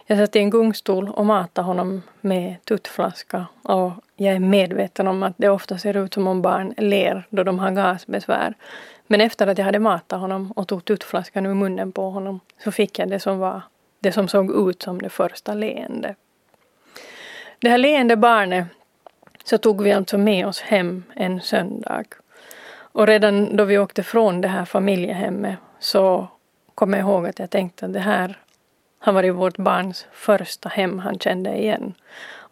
Jag 0.06 0.18
satt 0.18 0.36
i 0.36 0.40
en 0.40 0.50
gungstol 0.50 1.10
och 1.10 1.26
matade 1.26 1.66
honom 1.66 2.02
med 2.22 2.56
tuttflaska 2.66 3.46
och 3.62 3.92
jag 4.16 4.36
är 4.36 4.40
medveten 4.40 5.08
om 5.08 5.24
att 5.24 5.34
det 5.38 5.50
ofta 5.50 5.78
ser 5.78 5.98
ut 5.98 6.14
som 6.14 6.28
om 6.28 6.42
barn 6.42 6.74
ler 6.78 7.28
då 7.30 7.44
de 7.44 7.60
har 7.60 7.72
gasbesvär. 7.72 8.54
Men 9.08 9.22
efter 9.22 9.48
att 9.48 9.58
jag 9.58 9.66
hade 9.66 9.80
matat 9.80 10.20
honom 10.20 10.52
och 10.52 10.68
tog 10.68 10.86
tuttflaskan 10.86 11.46
ur 11.46 11.54
munnen 11.54 11.92
på 11.92 12.10
honom 12.10 12.40
så 12.64 12.72
fick 12.72 13.00
jag 13.00 13.10
det 13.10 13.20
som 13.20 13.40
var 13.40 13.62
det 14.00 14.12
som 14.12 14.28
såg 14.28 14.70
ut 14.70 14.82
som 14.82 15.02
det 15.02 15.10
första 15.10 15.54
leende. 15.54 16.16
Det 17.60 17.70
här 17.70 17.78
leende 17.78 18.16
barnet 18.16 18.68
så 19.44 19.58
tog 19.58 19.84
vi 19.84 19.92
alltså 19.92 20.18
med 20.18 20.48
oss 20.48 20.62
hem 20.62 21.04
en 21.16 21.42
söndag. 21.42 22.04
Och 22.94 23.08
redan 23.08 23.56
då 23.56 23.64
vi 23.66 23.78
åkte 23.78 24.04
från 24.04 24.42
det 24.42 24.48
här 24.48 24.66
familjehemmet 24.66 25.58
så 25.80 26.28
kom 26.76 26.94
jag 26.94 27.00
ihåg 27.00 27.28
att 27.28 27.40
jag 27.40 27.50
tänkte 27.50 27.86
att 27.86 27.94
det 27.94 28.00
här 28.00 28.38
har 29.00 29.14
varit 29.14 29.36
vårt 29.36 29.58
barns 29.58 30.08
första 30.12 30.70
hem 30.70 31.00
han 31.00 31.20
kände 31.20 31.58
igen. 31.58 31.94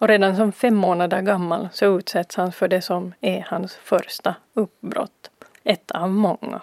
Och 0.02 0.08
redan 0.08 0.36
som 0.36 0.52
fem 0.52 0.76
månader 0.76 1.22
gammal 1.22 1.70
så 1.74 1.98
utsätts 1.98 2.36
han 2.36 2.52
för 2.52 2.68
det 2.68 2.82
som 2.82 3.14
är 3.22 3.46
hans 3.50 3.76
första 3.76 4.36
uppbrott. 4.54 5.32
Ett 5.64 5.92
av 5.92 6.10
många. 6.10 6.62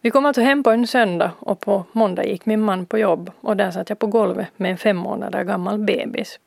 Vi 0.00 0.10
kom 0.10 0.26
alltså 0.26 0.42
hem 0.42 0.62
på 0.62 0.70
en 0.70 0.86
söndag 0.86 1.30
och 1.38 1.60
på 1.60 1.84
måndag 1.92 2.24
gick 2.24 2.46
min 2.46 2.60
man 2.60 2.86
på 2.86 2.98
jobb 2.98 3.30
och 3.40 3.56
där 3.56 3.70
satt 3.70 3.88
jag 3.88 3.98
på 3.98 4.06
golvet 4.06 4.48
med 4.56 4.70
en 4.70 4.78
fem 4.78 4.96
månader 4.96 5.44
gammal 5.44 5.78
bebis. 5.78 6.38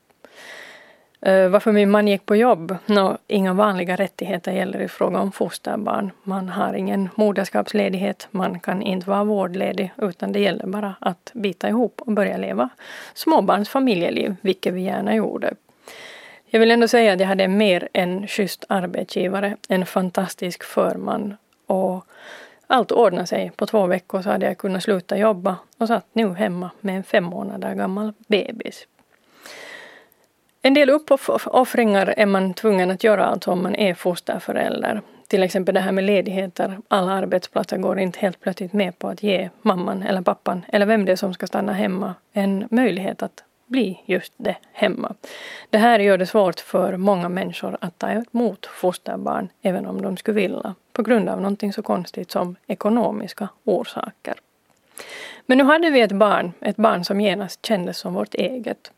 Eh, 1.25 1.49
varför 1.49 1.71
min 1.71 1.91
man 1.91 2.07
gick 2.07 2.25
på 2.25 2.35
jobb? 2.35 2.77
Nå, 2.85 3.17
inga 3.27 3.53
vanliga 3.53 3.95
rättigheter 3.95 4.51
gäller 4.51 4.81
i 4.81 4.87
fråga 4.87 5.19
om 5.19 5.31
fosterbarn. 5.31 6.11
Man 6.23 6.49
har 6.49 6.73
ingen 6.73 7.09
moderskapsledighet, 7.15 8.27
man 8.31 8.59
kan 8.59 8.81
inte 8.81 9.09
vara 9.09 9.23
vårdledig 9.23 9.91
utan 9.97 10.31
det 10.31 10.39
gäller 10.39 10.67
bara 10.67 10.95
att 10.99 11.31
bita 11.33 11.69
ihop 11.69 12.01
och 12.01 12.11
börja 12.11 12.37
leva 12.37 12.69
småbarns-familjeliv, 13.13 14.35
vilket 14.41 14.73
vi 14.73 14.81
gärna 14.81 15.15
gjorde. 15.15 15.53
Jag 16.45 16.59
vill 16.59 16.71
ändå 16.71 16.87
säga 16.87 17.13
att 17.13 17.19
jag 17.19 17.27
hade 17.27 17.47
mer 17.47 17.89
en 17.93 18.27
schysst 18.27 18.65
arbetsgivare, 18.69 19.57
en 19.69 19.85
fantastisk 19.85 20.63
förman 20.63 21.37
och 21.67 22.05
allt 22.67 22.91
ordnade 22.91 23.27
sig. 23.27 23.51
På 23.55 23.65
två 23.65 23.87
veckor 23.87 24.21
så 24.21 24.29
hade 24.29 24.45
jag 24.45 24.57
kunnat 24.57 24.83
sluta 24.83 25.17
jobba 25.17 25.55
och 25.77 25.87
satt 25.87 26.05
nu 26.13 26.33
hemma 26.33 26.69
med 26.79 26.97
en 26.97 27.03
fem 27.03 27.23
månader 27.23 27.75
gammal 27.75 28.13
bebis. 28.27 28.87
En 30.65 30.73
del 30.73 30.89
uppoffringar 30.89 32.13
är 32.17 32.25
man 32.25 32.53
tvungen 32.53 32.91
att 32.91 33.03
göra 33.03 33.25
alltså 33.25 33.51
om 33.51 33.63
man 33.63 33.75
är 33.75 33.93
fosterförälder. 33.93 35.01
Till 35.27 35.43
exempel 35.43 35.75
det 35.75 35.81
här 35.81 35.91
med 35.91 36.03
ledigheter. 36.03 36.77
Alla 36.87 37.11
arbetsplatser 37.11 37.77
går 37.77 37.99
inte 37.99 38.19
helt 38.19 38.39
plötsligt 38.39 38.73
med 38.73 38.99
på 38.99 39.07
att 39.07 39.23
ge 39.23 39.49
mamman 39.61 40.03
eller 40.03 40.21
pappan 40.21 40.65
eller 40.67 40.85
vem 40.85 41.05
det 41.05 41.11
är 41.11 41.15
som 41.15 41.33
ska 41.33 41.47
stanna 41.47 41.73
hemma 41.73 42.13
en 42.33 42.67
möjlighet 42.71 43.23
att 43.23 43.43
bli 43.65 44.01
just 44.05 44.33
det 44.37 44.55
hemma. 44.73 45.13
Det 45.69 45.77
här 45.77 45.99
gör 45.99 46.17
det 46.17 46.25
svårt 46.25 46.59
för 46.59 46.97
många 46.97 47.29
människor 47.29 47.77
att 47.81 47.99
ta 47.99 48.09
emot 48.09 48.65
fosterbarn 48.65 49.49
även 49.61 49.85
om 49.85 50.01
de 50.01 50.17
skulle 50.17 50.41
vilja 50.41 50.75
på 50.93 51.03
grund 51.03 51.29
av 51.29 51.41
någonting 51.41 51.73
så 51.73 51.81
konstigt 51.81 52.31
som 52.31 52.55
ekonomiska 52.67 53.47
orsaker. 53.63 54.35
Men 55.45 55.57
nu 55.57 55.63
hade 55.63 55.89
vi 55.89 56.01
ett 56.01 56.11
barn, 56.11 56.53
ett 56.61 56.75
barn 56.75 57.05
som 57.05 57.21
genast 57.21 57.65
kändes 57.65 57.97
som 57.97 58.13
vårt 58.13 58.33
eget. 58.33 58.91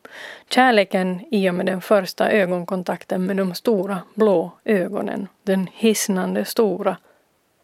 Kärleken 0.49 1.25
i 1.31 1.49
och 1.49 1.53
med 1.53 1.65
den 1.65 1.81
första 1.81 2.31
ögonkontakten 2.31 3.25
med 3.25 3.37
de 3.37 3.53
stora 3.53 3.99
blå 4.13 4.51
ögonen, 4.63 5.27
den 5.43 5.67
hisnande 5.73 6.45
stora 6.45 6.97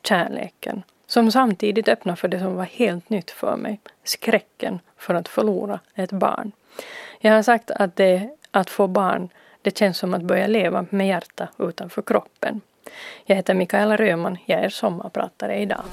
kärleken, 0.04 0.84
som 1.08 1.32
samtidigt 1.32 1.88
öppnade 1.88 2.16
för 2.16 2.28
det 2.28 2.40
som 2.40 2.56
var 2.56 2.64
helt 2.64 3.10
nytt 3.10 3.32
för 3.32 3.56
mig, 3.56 3.80
skräcken 4.04 4.80
för 4.98 5.14
att 5.14 5.28
förlora 5.28 5.80
ett 5.96 6.12
barn. 6.12 6.52
Jag 7.20 7.34
har 7.34 7.42
sagt 7.42 7.72
att 7.72 7.96
det, 7.96 8.30
att 8.52 8.70
få 8.70 8.88
barn, 8.88 9.30
det 9.62 9.78
känns 9.78 9.98
som 9.98 10.14
att 10.14 10.22
börja 10.22 10.48
leva 10.48 10.86
med 10.90 11.08
hjärta 11.08 11.48
utanför 11.58 12.02
kroppen. 12.02 12.62
Jag 13.26 13.36
heter 13.36 13.54
Mikaela 13.54 13.98
Röman, 13.98 14.38
jag 14.46 14.60
är 14.60 14.70
sommarpratare 14.70 15.60
idag. 15.60 15.84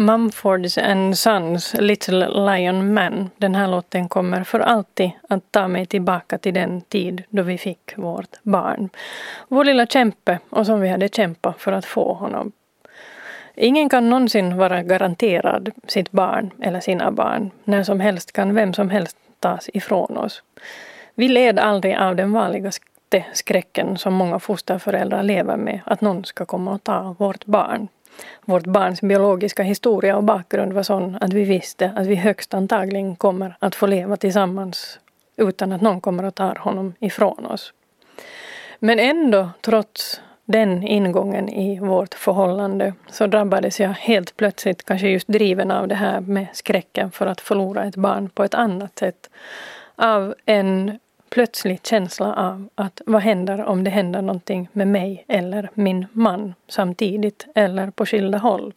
Mumfords 0.00 0.78
and 0.78 1.18
Sons 1.18 1.74
Little 1.74 2.28
Lion 2.28 2.94
Man. 2.94 3.30
Den 3.36 3.54
här 3.54 3.68
låten 3.68 4.08
kommer 4.08 4.44
för 4.44 4.60
alltid 4.60 5.10
att 5.28 5.52
ta 5.52 5.68
mig 5.68 5.86
tillbaka 5.86 6.38
till 6.38 6.54
den 6.54 6.80
tid 6.80 7.22
då 7.30 7.42
vi 7.42 7.58
fick 7.58 7.98
vårt 7.98 8.42
barn. 8.42 8.88
Vår 9.48 9.64
lilla 9.64 9.86
kämpe 9.86 10.38
och 10.50 10.66
som 10.66 10.80
vi 10.80 10.88
hade 10.88 11.08
kämpat 11.08 11.60
för 11.60 11.72
att 11.72 11.84
få 11.84 12.12
honom. 12.12 12.52
Ingen 13.54 13.88
kan 13.88 14.10
någonsin 14.10 14.56
vara 14.56 14.82
garanterad 14.82 15.70
sitt 15.86 16.10
barn 16.10 16.50
eller 16.62 16.80
sina 16.80 17.10
barn. 17.10 17.50
När 17.64 17.82
som 17.82 18.00
helst 18.00 18.32
kan 18.32 18.54
vem 18.54 18.74
som 18.74 18.90
helst 18.90 19.16
tas 19.40 19.70
ifrån 19.74 20.16
oss. 20.16 20.42
Vi 21.14 21.28
led 21.28 21.58
aldrig 21.58 21.96
av 21.96 22.16
den 22.16 22.32
vanliga 22.32 22.70
skräcken 23.32 23.98
som 23.98 24.14
många 24.14 24.38
fosterföräldrar 24.38 25.22
lever 25.22 25.56
med, 25.56 25.80
att 25.86 26.00
någon 26.00 26.24
ska 26.24 26.44
komma 26.44 26.72
och 26.72 26.84
ta 26.84 27.14
vårt 27.18 27.44
barn. 27.44 27.88
Vårt 28.44 28.66
barns 28.66 29.00
biologiska 29.00 29.62
historia 29.62 30.16
och 30.16 30.24
bakgrund 30.24 30.72
var 30.72 30.82
sån 30.82 31.18
att 31.20 31.32
vi 31.32 31.44
visste 31.44 31.92
att 31.96 32.06
vi 32.06 32.14
högst 32.14 32.54
antagligen 32.54 33.16
kommer 33.16 33.56
att 33.58 33.74
få 33.74 33.86
leva 33.86 34.16
tillsammans 34.16 34.98
utan 35.36 35.72
att 35.72 35.80
någon 35.80 36.00
kommer 36.00 36.24
att 36.24 36.34
ta 36.34 36.54
honom 36.58 36.94
ifrån 36.98 37.46
oss. 37.46 37.72
Men 38.78 38.98
ändå, 38.98 39.50
trots 39.60 40.20
den 40.44 40.82
ingången 40.82 41.48
i 41.48 41.78
vårt 41.78 42.14
förhållande 42.14 42.94
så 43.10 43.26
drabbades 43.26 43.80
jag 43.80 43.90
helt 43.90 44.36
plötsligt, 44.36 44.84
kanske 44.84 45.08
just 45.08 45.28
driven 45.28 45.70
av 45.70 45.88
det 45.88 45.94
här 45.94 46.20
med 46.20 46.46
skräcken 46.52 47.10
för 47.10 47.26
att 47.26 47.40
förlora 47.40 47.84
ett 47.84 47.96
barn 47.96 48.30
på 48.30 48.44
ett 48.44 48.54
annat 48.54 48.98
sätt, 48.98 49.30
av 49.96 50.34
en 50.46 50.98
plötslig 51.30 51.80
känsla 51.86 52.34
av 52.34 52.68
att 52.74 53.02
vad 53.06 53.22
händer 53.22 53.64
om 53.64 53.84
det 53.84 53.90
händer 53.90 54.22
någonting 54.22 54.68
med 54.72 54.88
mig 54.88 55.24
eller 55.28 55.70
min 55.74 56.06
man 56.12 56.54
samtidigt 56.68 57.46
eller 57.54 57.90
på 57.90 58.06
skilda 58.06 58.38
håll. 58.38 58.72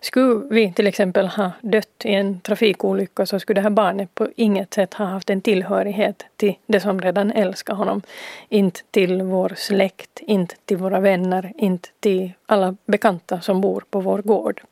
Skulle 0.00 0.54
vi 0.54 0.72
till 0.72 0.86
exempel 0.86 1.26
ha 1.26 1.52
dött 1.60 2.04
i 2.04 2.14
en 2.14 2.40
trafikolycka 2.40 3.26
så 3.26 3.40
skulle 3.40 3.60
det 3.60 3.62
här 3.62 3.70
barnet 3.70 4.14
på 4.14 4.28
inget 4.36 4.74
sätt 4.74 4.94
ha 4.94 5.04
haft 5.04 5.30
en 5.30 5.40
tillhörighet 5.40 6.26
till 6.36 6.54
det 6.66 6.80
som 6.80 7.00
redan 7.00 7.32
älskar 7.32 7.74
honom. 7.74 8.02
Inte 8.48 8.80
till 8.90 9.22
vår 9.22 9.52
släkt, 9.56 10.20
inte 10.20 10.54
till 10.64 10.76
våra 10.76 11.00
vänner, 11.00 11.52
inte 11.56 11.88
till 12.00 12.32
alla 12.46 12.76
bekanta 12.86 13.40
som 13.40 13.60
bor 13.60 13.84
på 13.90 14.00
vår 14.00 14.18
gård. 14.18 14.62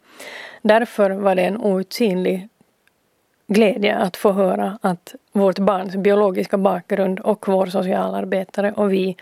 Därför 0.62 1.10
var 1.10 1.34
det 1.34 1.42
en 1.42 1.56
outsinlig 1.56 2.48
glädje 3.48 3.96
att 3.96 4.16
få 4.16 4.32
höra 4.32 4.78
att 4.82 5.14
vårt 5.32 5.58
barns 5.58 5.96
biologiska 5.96 6.58
bakgrund 6.58 7.20
och 7.20 7.48
vår 7.48 7.66
socialarbetare 7.66 8.72
och 8.72 8.92
vi 8.92 9.16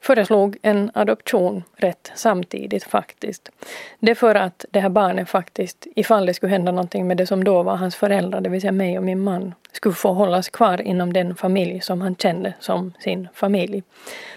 föreslog 0.00 0.56
en 0.62 0.90
adoption 0.94 1.62
rätt 1.76 2.12
samtidigt 2.14 2.84
faktiskt. 2.84 3.50
Det 3.98 4.14
för 4.14 4.34
att 4.34 4.64
det 4.70 4.80
här 4.80 4.88
barnet 4.88 5.28
faktiskt, 5.28 5.86
ifall 5.96 6.26
det 6.26 6.34
skulle 6.34 6.52
hända 6.52 6.72
någonting 6.72 7.06
med 7.06 7.16
det 7.16 7.26
som 7.26 7.44
då 7.44 7.62
var 7.62 7.76
hans 7.76 7.96
föräldrar, 7.96 8.40
det 8.40 8.50
vill 8.50 8.60
säga 8.60 8.72
mig 8.72 8.98
och 8.98 9.04
min 9.04 9.20
man, 9.20 9.54
skulle 9.72 9.94
få 9.94 10.12
hållas 10.12 10.48
kvar 10.48 10.80
inom 10.80 11.12
den 11.12 11.34
familj 11.34 11.80
som 11.80 12.00
han 12.00 12.16
kände 12.16 12.54
som 12.60 12.92
sin 13.00 13.28
familj. 13.34 13.82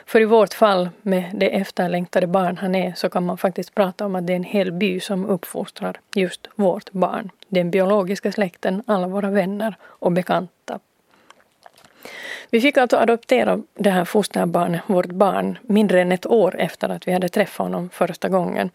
För 0.06 0.22
i 0.22 0.26
vårt 0.26 0.54
fall, 0.54 0.90
med 1.02 1.24
det 1.34 1.56
efterlängtade 1.56 2.28
barn 2.28 2.58
han 2.58 2.76
är, 2.76 2.94
så 2.94 3.10
kan 3.10 3.26
man 3.26 3.38
faktiskt 3.38 3.76
prata 3.76 4.06
om 4.06 4.16
att 4.16 4.28
det 4.28 4.34
är 4.34 4.38
en 4.38 4.44
hel 4.44 4.72
by 4.72 5.00
som 5.00 5.26
uppfostrar 5.26 6.00
just 6.16 6.48
vårt 6.56 6.92
barn. 6.92 7.30
Den 7.48 7.72
biologiska 7.72 8.32
släkten, 8.32 8.84
alla 8.86 9.08
våra 9.08 9.30
vänner 9.30 9.76
och 9.84 10.12
bekanta. 10.12 10.80
Vi 12.50 12.62
fick 12.62 12.78
alltså 12.78 12.98
adoptera 12.98 13.62
det 13.74 13.90
här 13.90 14.06
fosterbarnet, 14.06 14.82
vårt 14.88 15.12
barn, 15.12 15.58
mindre 15.62 16.02
än 16.02 16.12
ett 16.12 16.26
år 16.26 16.56
efter 16.60 16.90
att 16.90 17.08
vi 17.08 17.12
hade 17.12 17.30
träffat 17.30 17.66
honom 17.66 17.90
första 17.94 18.30
gången. 18.30 18.70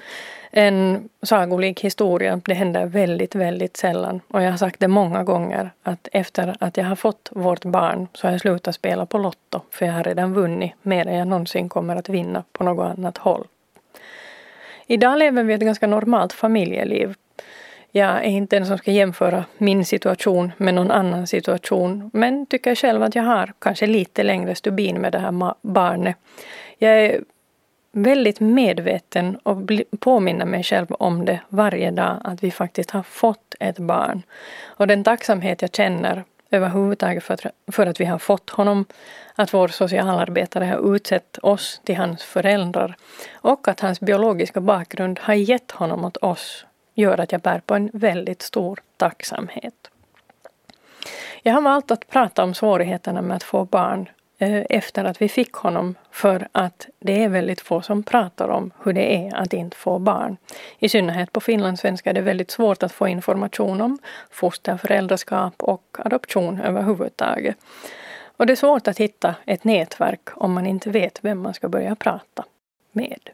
En 0.51 1.09
sagolik 1.23 1.81
historia, 1.81 2.41
det 2.45 2.55
händer 2.55 2.87
väldigt, 2.87 3.35
väldigt 3.35 3.77
sällan. 3.77 4.21
Och 4.29 4.43
jag 4.43 4.51
har 4.51 4.59
sagt 4.59 4.81
det 4.81 4.89
många 4.89 5.25
gånger 5.25 5.71
att 5.83 6.09
efter 6.13 6.57
att 6.61 6.77
jag 6.77 6.85
har 6.85 6.97
fått 6.97 7.29
vårt 7.33 7.65
barn 7.65 8.09
så 8.13 8.27
har 8.27 8.33
jag 8.33 8.41
slutat 8.41 8.75
spela 8.75 9.07
på 9.07 9.19
Lotto, 9.19 9.61
för 9.71 9.87
jag 9.87 9.93
har 9.93 10.05
redan 10.05 10.35
vunnit 10.35 10.73
mer 10.83 11.07
än 11.07 11.15
jag 11.15 11.29
någonsin 11.29 11.69
kommer 11.69 11.97
att 11.97 12.09
vinna 12.09 12.45
på 12.53 12.65
något 12.65 12.99
annat 12.99 13.19
håll. 13.19 13.47
Idag 14.87 15.19
lever 15.19 15.43
vi 15.45 15.55
ett 15.55 15.61
ganska 15.61 15.87
normalt 15.87 16.33
familjeliv 16.33 17.15
jag 17.97 18.17
är 18.17 18.31
inte 18.31 18.57
den 18.57 18.67
som 18.67 18.79
ska 18.79 18.93
jämföra 18.93 19.45
min 19.59 19.85
situation 19.85 20.53
med 20.57 20.75
någon 20.75 20.91
annan 20.91 21.27
situation, 21.27 22.11
men 22.13 22.47
tycker 22.47 22.75
själv 22.75 23.03
att 23.03 23.15
jag 23.15 23.23
har 23.23 23.53
kanske 23.59 23.87
lite 23.87 24.23
längre 24.23 24.55
stubin 24.55 25.01
med 25.01 25.13
det 25.13 25.19
här 25.19 25.55
barnet. 25.63 26.17
Jag 26.79 27.05
är 27.05 27.21
väldigt 27.93 28.41
medveten 28.41 29.37
och 29.37 29.71
påminner 30.01 30.45
mig 30.45 30.63
själv 30.63 30.87
om 30.91 31.25
det 31.25 31.41
varje 31.49 31.91
dag, 31.91 32.21
att 32.25 32.43
vi 32.43 32.51
faktiskt 32.51 32.91
har 32.91 33.03
fått 33.03 33.55
ett 33.61 33.79
barn. 33.79 34.23
Och 34.67 34.87
den 34.87 35.05
tacksamhet 35.05 35.63
jag 35.63 35.75
känner 35.75 36.25
överhuvudtaget 36.51 37.25
för 37.25 37.35
att, 37.35 37.47
för 37.73 37.87
att 37.87 38.01
vi 38.01 38.05
har 38.05 38.19
fått 38.19 38.51
honom, 38.51 38.85
att 39.35 39.55
vår 39.55 39.69
socialarbetare 39.69 40.65
har 40.65 40.97
utsett 40.97 41.39
oss 41.43 41.81
till 41.85 41.97
hans 41.97 42.23
föräldrar 42.23 42.97
och 43.33 43.69
att 43.69 43.81
hans 43.81 44.01
biologiska 44.01 44.61
bakgrund 44.61 45.19
har 45.23 45.35
gett 45.35 45.71
honom 45.71 46.05
åt 46.05 46.17
oss 46.17 46.67
gör 46.97 47.21
att 47.21 47.33
jag 47.33 47.41
bär 47.41 47.61
på 47.61 47.75
en 47.75 47.91
väldigt 47.93 48.43
stor 48.43 48.81
tacksamhet. 48.97 49.91
Jag 51.43 51.55
har 51.55 51.63
valt 51.63 51.91
att 51.91 52.09
prata 52.09 52.45
om 52.45 52.55
svårigheterna 52.55 53.23
med 53.23 53.37
att 53.37 53.43
få 53.43 53.65
barn 53.65 54.09
eh, 54.39 54.65
efter 54.71 55.05
att 55.05 55.23
vi 55.23 55.29
fick 55.29 55.53
honom 55.53 55.95
för 56.11 56.49
att 56.53 56.89
det 56.99 57.25
är 57.25 57.29
väldigt 57.29 57.61
få 57.61 57.83
som 57.83 58.03
pratar 58.03 58.49
om 58.49 58.71
hur 58.83 58.93
det 58.93 59.17
är 59.17 59.35
att 59.35 59.53
inte 59.53 59.77
få 59.77 59.99
barn. 59.99 60.37
I 60.79 60.89
synnerhet 60.89 61.33
på 61.33 61.41
finlandssvenska 61.41 62.11
är 62.11 62.15
det 62.15 62.21
väldigt 62.21 62.51
svårt 62.51 62.83
att 62.83 62.93
få 62.93 63.09
information 63.09 63.81
om 63.81 63.99
fosterföräldraskap 64.31 65.63
och 65.63 65.97
adoption 65.99 66.61
överhuvudtaget. 66.61 67.57
Och 68.37 68.47
det 68.47 68.53
är 68.53 68.57
svårt 68.57 68.89
att 68.89 68.99
hitta 68.99 69.35
ett 69.45 69.65
nätverk 69.65 70.29
om 70.35 70.53
man 70.53 70.67
inte 70.67 70.91
vet 70.91 71.19
vem 71.25 71.43
man 71.43 71.55
ska 71.55 71.69
börja 71.69 71.95
prata 71.95 72.45
med. 72.93 73.31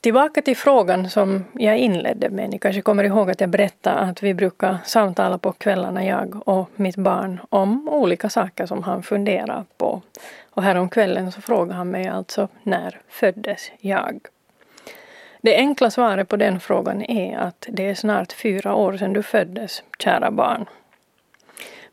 Tillbaka 0.00 0.42
till 0.42 0.56
frågan 0.56 1.10
som 1.10 1.44
jag 1.52 1.78
inledde 1.78 2.30
med. 2.30 2.50
Ni 2.50 2.58
kanske 2.58 2.82
kommer 2.82 3.04
ihåg 3.04 3.30
att 3.30 3.40
jag 3.40 3.50
berättade 3.50 3.98
att 3.98 4.22
vi 4.22 4.34
brukar 4.34 4.78
samtala 4.84 5.38
på 5.38 5.52
kvällarna, 5.52 6.04
jag 6.04 6.48
och 6.48 6.70
mitt 6.76 6.96
barn, 6.96 7.40
om 7.48 7.88
olika 7.88 8.30
saker 8.30 8.66
som 8.66 8.82
han 8.82 9.02
funderar 9.02 9.64
på. 9.76 10.02
Och 10.50 10.62
häromkvällen 10.62 11.32
så 11.32 11.40
frågade 11.40 11.74
han 11.74 11.90
mig 11.90 12.08
alltså, 12.08 12.48
när 12.62 13.00
föddes 13.08 13.70
jag? 13.78 14.20
Det 15.40 15.56
enkla 15.56 15.90
svaret 15.90 16.28
på 16.28 16.36
den 16.36 16.60
frågan 16.60 17.02
är 17.02 17.38
att 17.38 17.66
det 17.68 17.88
är 17.88 17.94
snart 17.94 18.32
fyra 18.32 18.74
år 18.74 18.96
sedan 18.96 19.12
du 19.12 19.22
föddes, 19.22 19.82
kära 19.98 20.30
barn. 20.30 20.64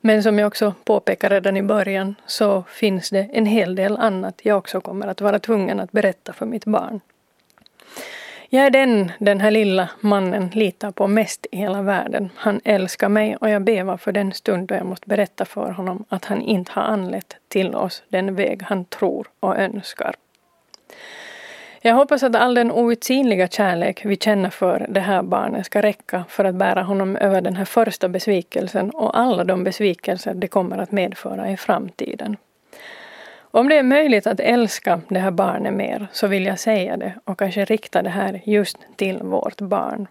Men 0.02 0.24
som 0.24 0.40
jag 0.40 0.48
också 0.48 0.74
påpekade 0.84 1.36
redan 1.36 1.58
i 1.58 1.64
början 1.64 2.16
så 2.26 2.64
finns 2.64 3.10
det 3.10 3.30
en 3.34 3.46
hel 3.46 3.76
del 3.76 3.98
annat 3.98 4.42
jag 4.44 4.58
också 4.58 4.82
kommer 4.82 5.08
att 5.08 5.22
vara 5.22 5.40
tvungen 5.40 5.80
att 5.80 5.92
berätta 5.92 6.34
för 6.34 6.46
mitt 6.46 6.66
barn. 6.66 7.02
Jag 8.50 8.66
är 8.66 8.70
den 8.70 9.12
den 9.20 9.42
här 9.42 9.52
lilla 9.52 9.90
mannen 10.00 10.50
litar 10.54 10.92
på 10.92 11.08
mest 11.08 11.48
i 11.52 11.58
hela 11.58 11.82
världen. 11.82 12.30
Han 12.36 12.62
älskar 12.64 13.10
mig 13.10 13.36
och 13.36 13.50
jag 13.50 13.64
bevar 13.64 13.98
för 13.98 14.12
den 14.12 14.34
stund 14.34 14.68
då 14.68 14.76
jag 14.76 14.86
måste 14.86 15.08
berätta 15.10 15.46
för 15.46 15.72
honom 15.72 16.06
att 16.10 16.26
han 16.26 16.42
inte 16.42 16.72
har 16.72 16.84
anlett 16.84 17.36
till 17.48 17.76
oss 17.76 18.04
den 18.10 18.36
väg 18.36 18.64
han 18.64 18.86
tror 18.86 19.28
och 19.40 19.58
önskar. 19.58 20.16
Jag 21.82 21.96
hoppas 21.96 22.24
att 22.24 22.36
all 22.36 22.54
den 22.54 22.72
outsinliga 22.72 23.48
kärlek 23.48 24.06
vi 24.06 24.18
känner 24.18 24.50
för 24.50 24.86
det 24.90 25.00
här 25.00 25.24
barnet 25.24 25.66
ska 25.66 25.82
räcka 25.82 26.24
för 26.30 26.46
att 26.46 26.56
bära 26.56 26.84
honom 26.84 27.16
över 27.16 27.42
den 27.42 27.56
här 27.56 27.66
första 27.66 28.10
besvikelsen 28.10 28.90
och 28.90 29.20
alla 29.20 29.44
de 29.44 29.64
besvikelser 29.64 30.34
det 30.34 30.48
kommer 30.48 30.78
att 30.78 30.92
medföra 30.92 31.52
i 31.52 31.58
framtiden. 31.58 32.38
Om 33.56 33.70
det 33.70 33.78
är 33.78 33.84
möjligt 33.84 34.28
att 34.28 34.40
älska 34.40 35.02
det 35.10 35.20
här 35.20 35.32
barnet 35.32 35.74
mer 35.74 36.08
så 36.12 36.28
vill 36.28 36.46
jag 36.46 36.60
säga 36.60 36.98
det 36.98 37.14
och 37.24 37.40
kanske 37.40 37.66
rikta 37.66 38.02
det 38.02 38.10
här 38.10 38.42
just 38.46 38.78
till 38.96 39.18
vårt 39.18 39.62
barn. 39.62 40.08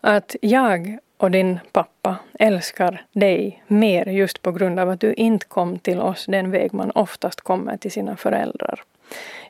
Att 0.00 0.36
jag 0.42 0.98
och 1.16 1.30
din 1.30 1.60
pappa 1.72 2.16
älskar 2.38 3.04
dig 3.12 3.62
mer 3.66 4.06
just 4.06 4.42
på 4.42 4.52
grund 4.52 4.78
av 4.78 4.90
att 4.90 5.00
du 5.00 5.14
inte 5.14 5.46
kom 5.46 5.78
till 5.78 6.00
oss 6.00 6.26
den 6.26 6.50
väg 6.50 6.74
man 6.74 6.90
oftast 6.90 7.40
kommer 7.40 7.76
till 7.76 7.92
sina 7.92 8.16
föräldrar. 8.16 8.82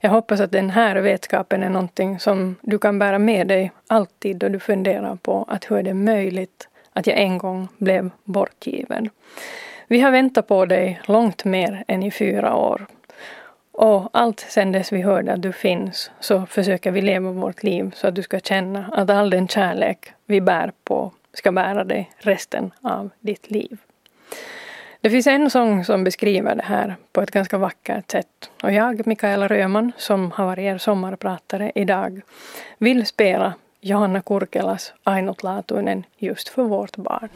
Jag 0.00 0.10
hoppas 0.10 0.40
att 0.40 0.52
den 0.52 0.70
här 0.70 0.96
vetskapen 0.96 1.62
är 1.62 1.70
någonting 1.70 2.20
som 2.20 2.56
du 2.60 2.78
kan 2.78 2.98
bära 2.98 3.18
med 3.18 3.48
dig 3.48 3.72
alltid 3.86 4.36
då 4.36 4.48
du 4.48 4.60
funderar 4.60 5.16
på 5.16 5.44
att 5.48 5.70
hur 5.70 5.76
är 5.76 5.82
det 5.82 5.94
möjligt 5.94 6.68
att 6.92 7.06
jag 7.06 7.18
en 7.18 7.38
gång 7.38 7.68
blev 7.78 8.10
bortgiven. 8.24 9.10
Vi 9.86 10.00
har 10.00 10.10
väntat 10.10 10.46
på 10.46 10.66
dig 10.66 11.00
långt 11.04 11.44
mer 11.44 11.84
än 11.88 12.02
i 12.02 12.10
fyra 12.10 12.54
år 12.54 12.86
och 13.72 14.08
allt 14.12 14.40
sen 14.40 14.72
dess 14.72 14.92
vi 14.92 15.02
hörde 15.02 15.32
att 15.32 15.42
du 15.42 15.52
finns 15.52 16.10
så 16.20 16.46
försöker 16.46 16.90
vi 16.90 17.02
leva 17.02 17.30
vårt 17.30 17.62
liv 17.62 17.90
så 17.94 18.08
att 18.08 18.14
du 18.14 18.22
ska 18.22 18.40
känna 18.40 18.90
att 18.92 19.10
all 19.10 19.30
den 19.30 19.48
kärlek 19.48 20.12
vi 20.26 20.40
bär 20.40 20.72
på 20.84 21.12
ska 21.34 21.52
bära 21.52 21.84
dig 21.84 22.10
resten 22.18 22.70
av 22.82 23.10
ditt 23.20 23.50
liv. 23.50 23.78
Det 25.00 25.10
finns 25.10 25.26
en 25.26 25.50
sång 25.50 25.84
som 25.84 26.04
beskriver 26.04 26.54
det 26.54 26.62
här 26.62 26.96
på 27.12 27.20
ett 27.20 27.30
ganska 27.30 27.58
vackert 27.58 28.10
sätt. 28.10 28.50
Och 28.62 28.72
jag, 28.72 29.06
Mikaela 29.06 29.48
Röman, 29.48 29.92
som 29.96 30.30
har 30.30 30.46
varit 30.46 30.62
er 30.62 30.78
sommarpratare 30.78 31.72
idag, 31.74 32.20
vill 32.78 33.06
spela 33.06 33.54
Johanna 33.80 34.22
Kurkelas 34.22 34.92
Ainutlaatuinen 35.02 36.04
just 36.18 36.48
för 36.48 36.62
vårt 36.62 36.96
barn. 36.96 37.28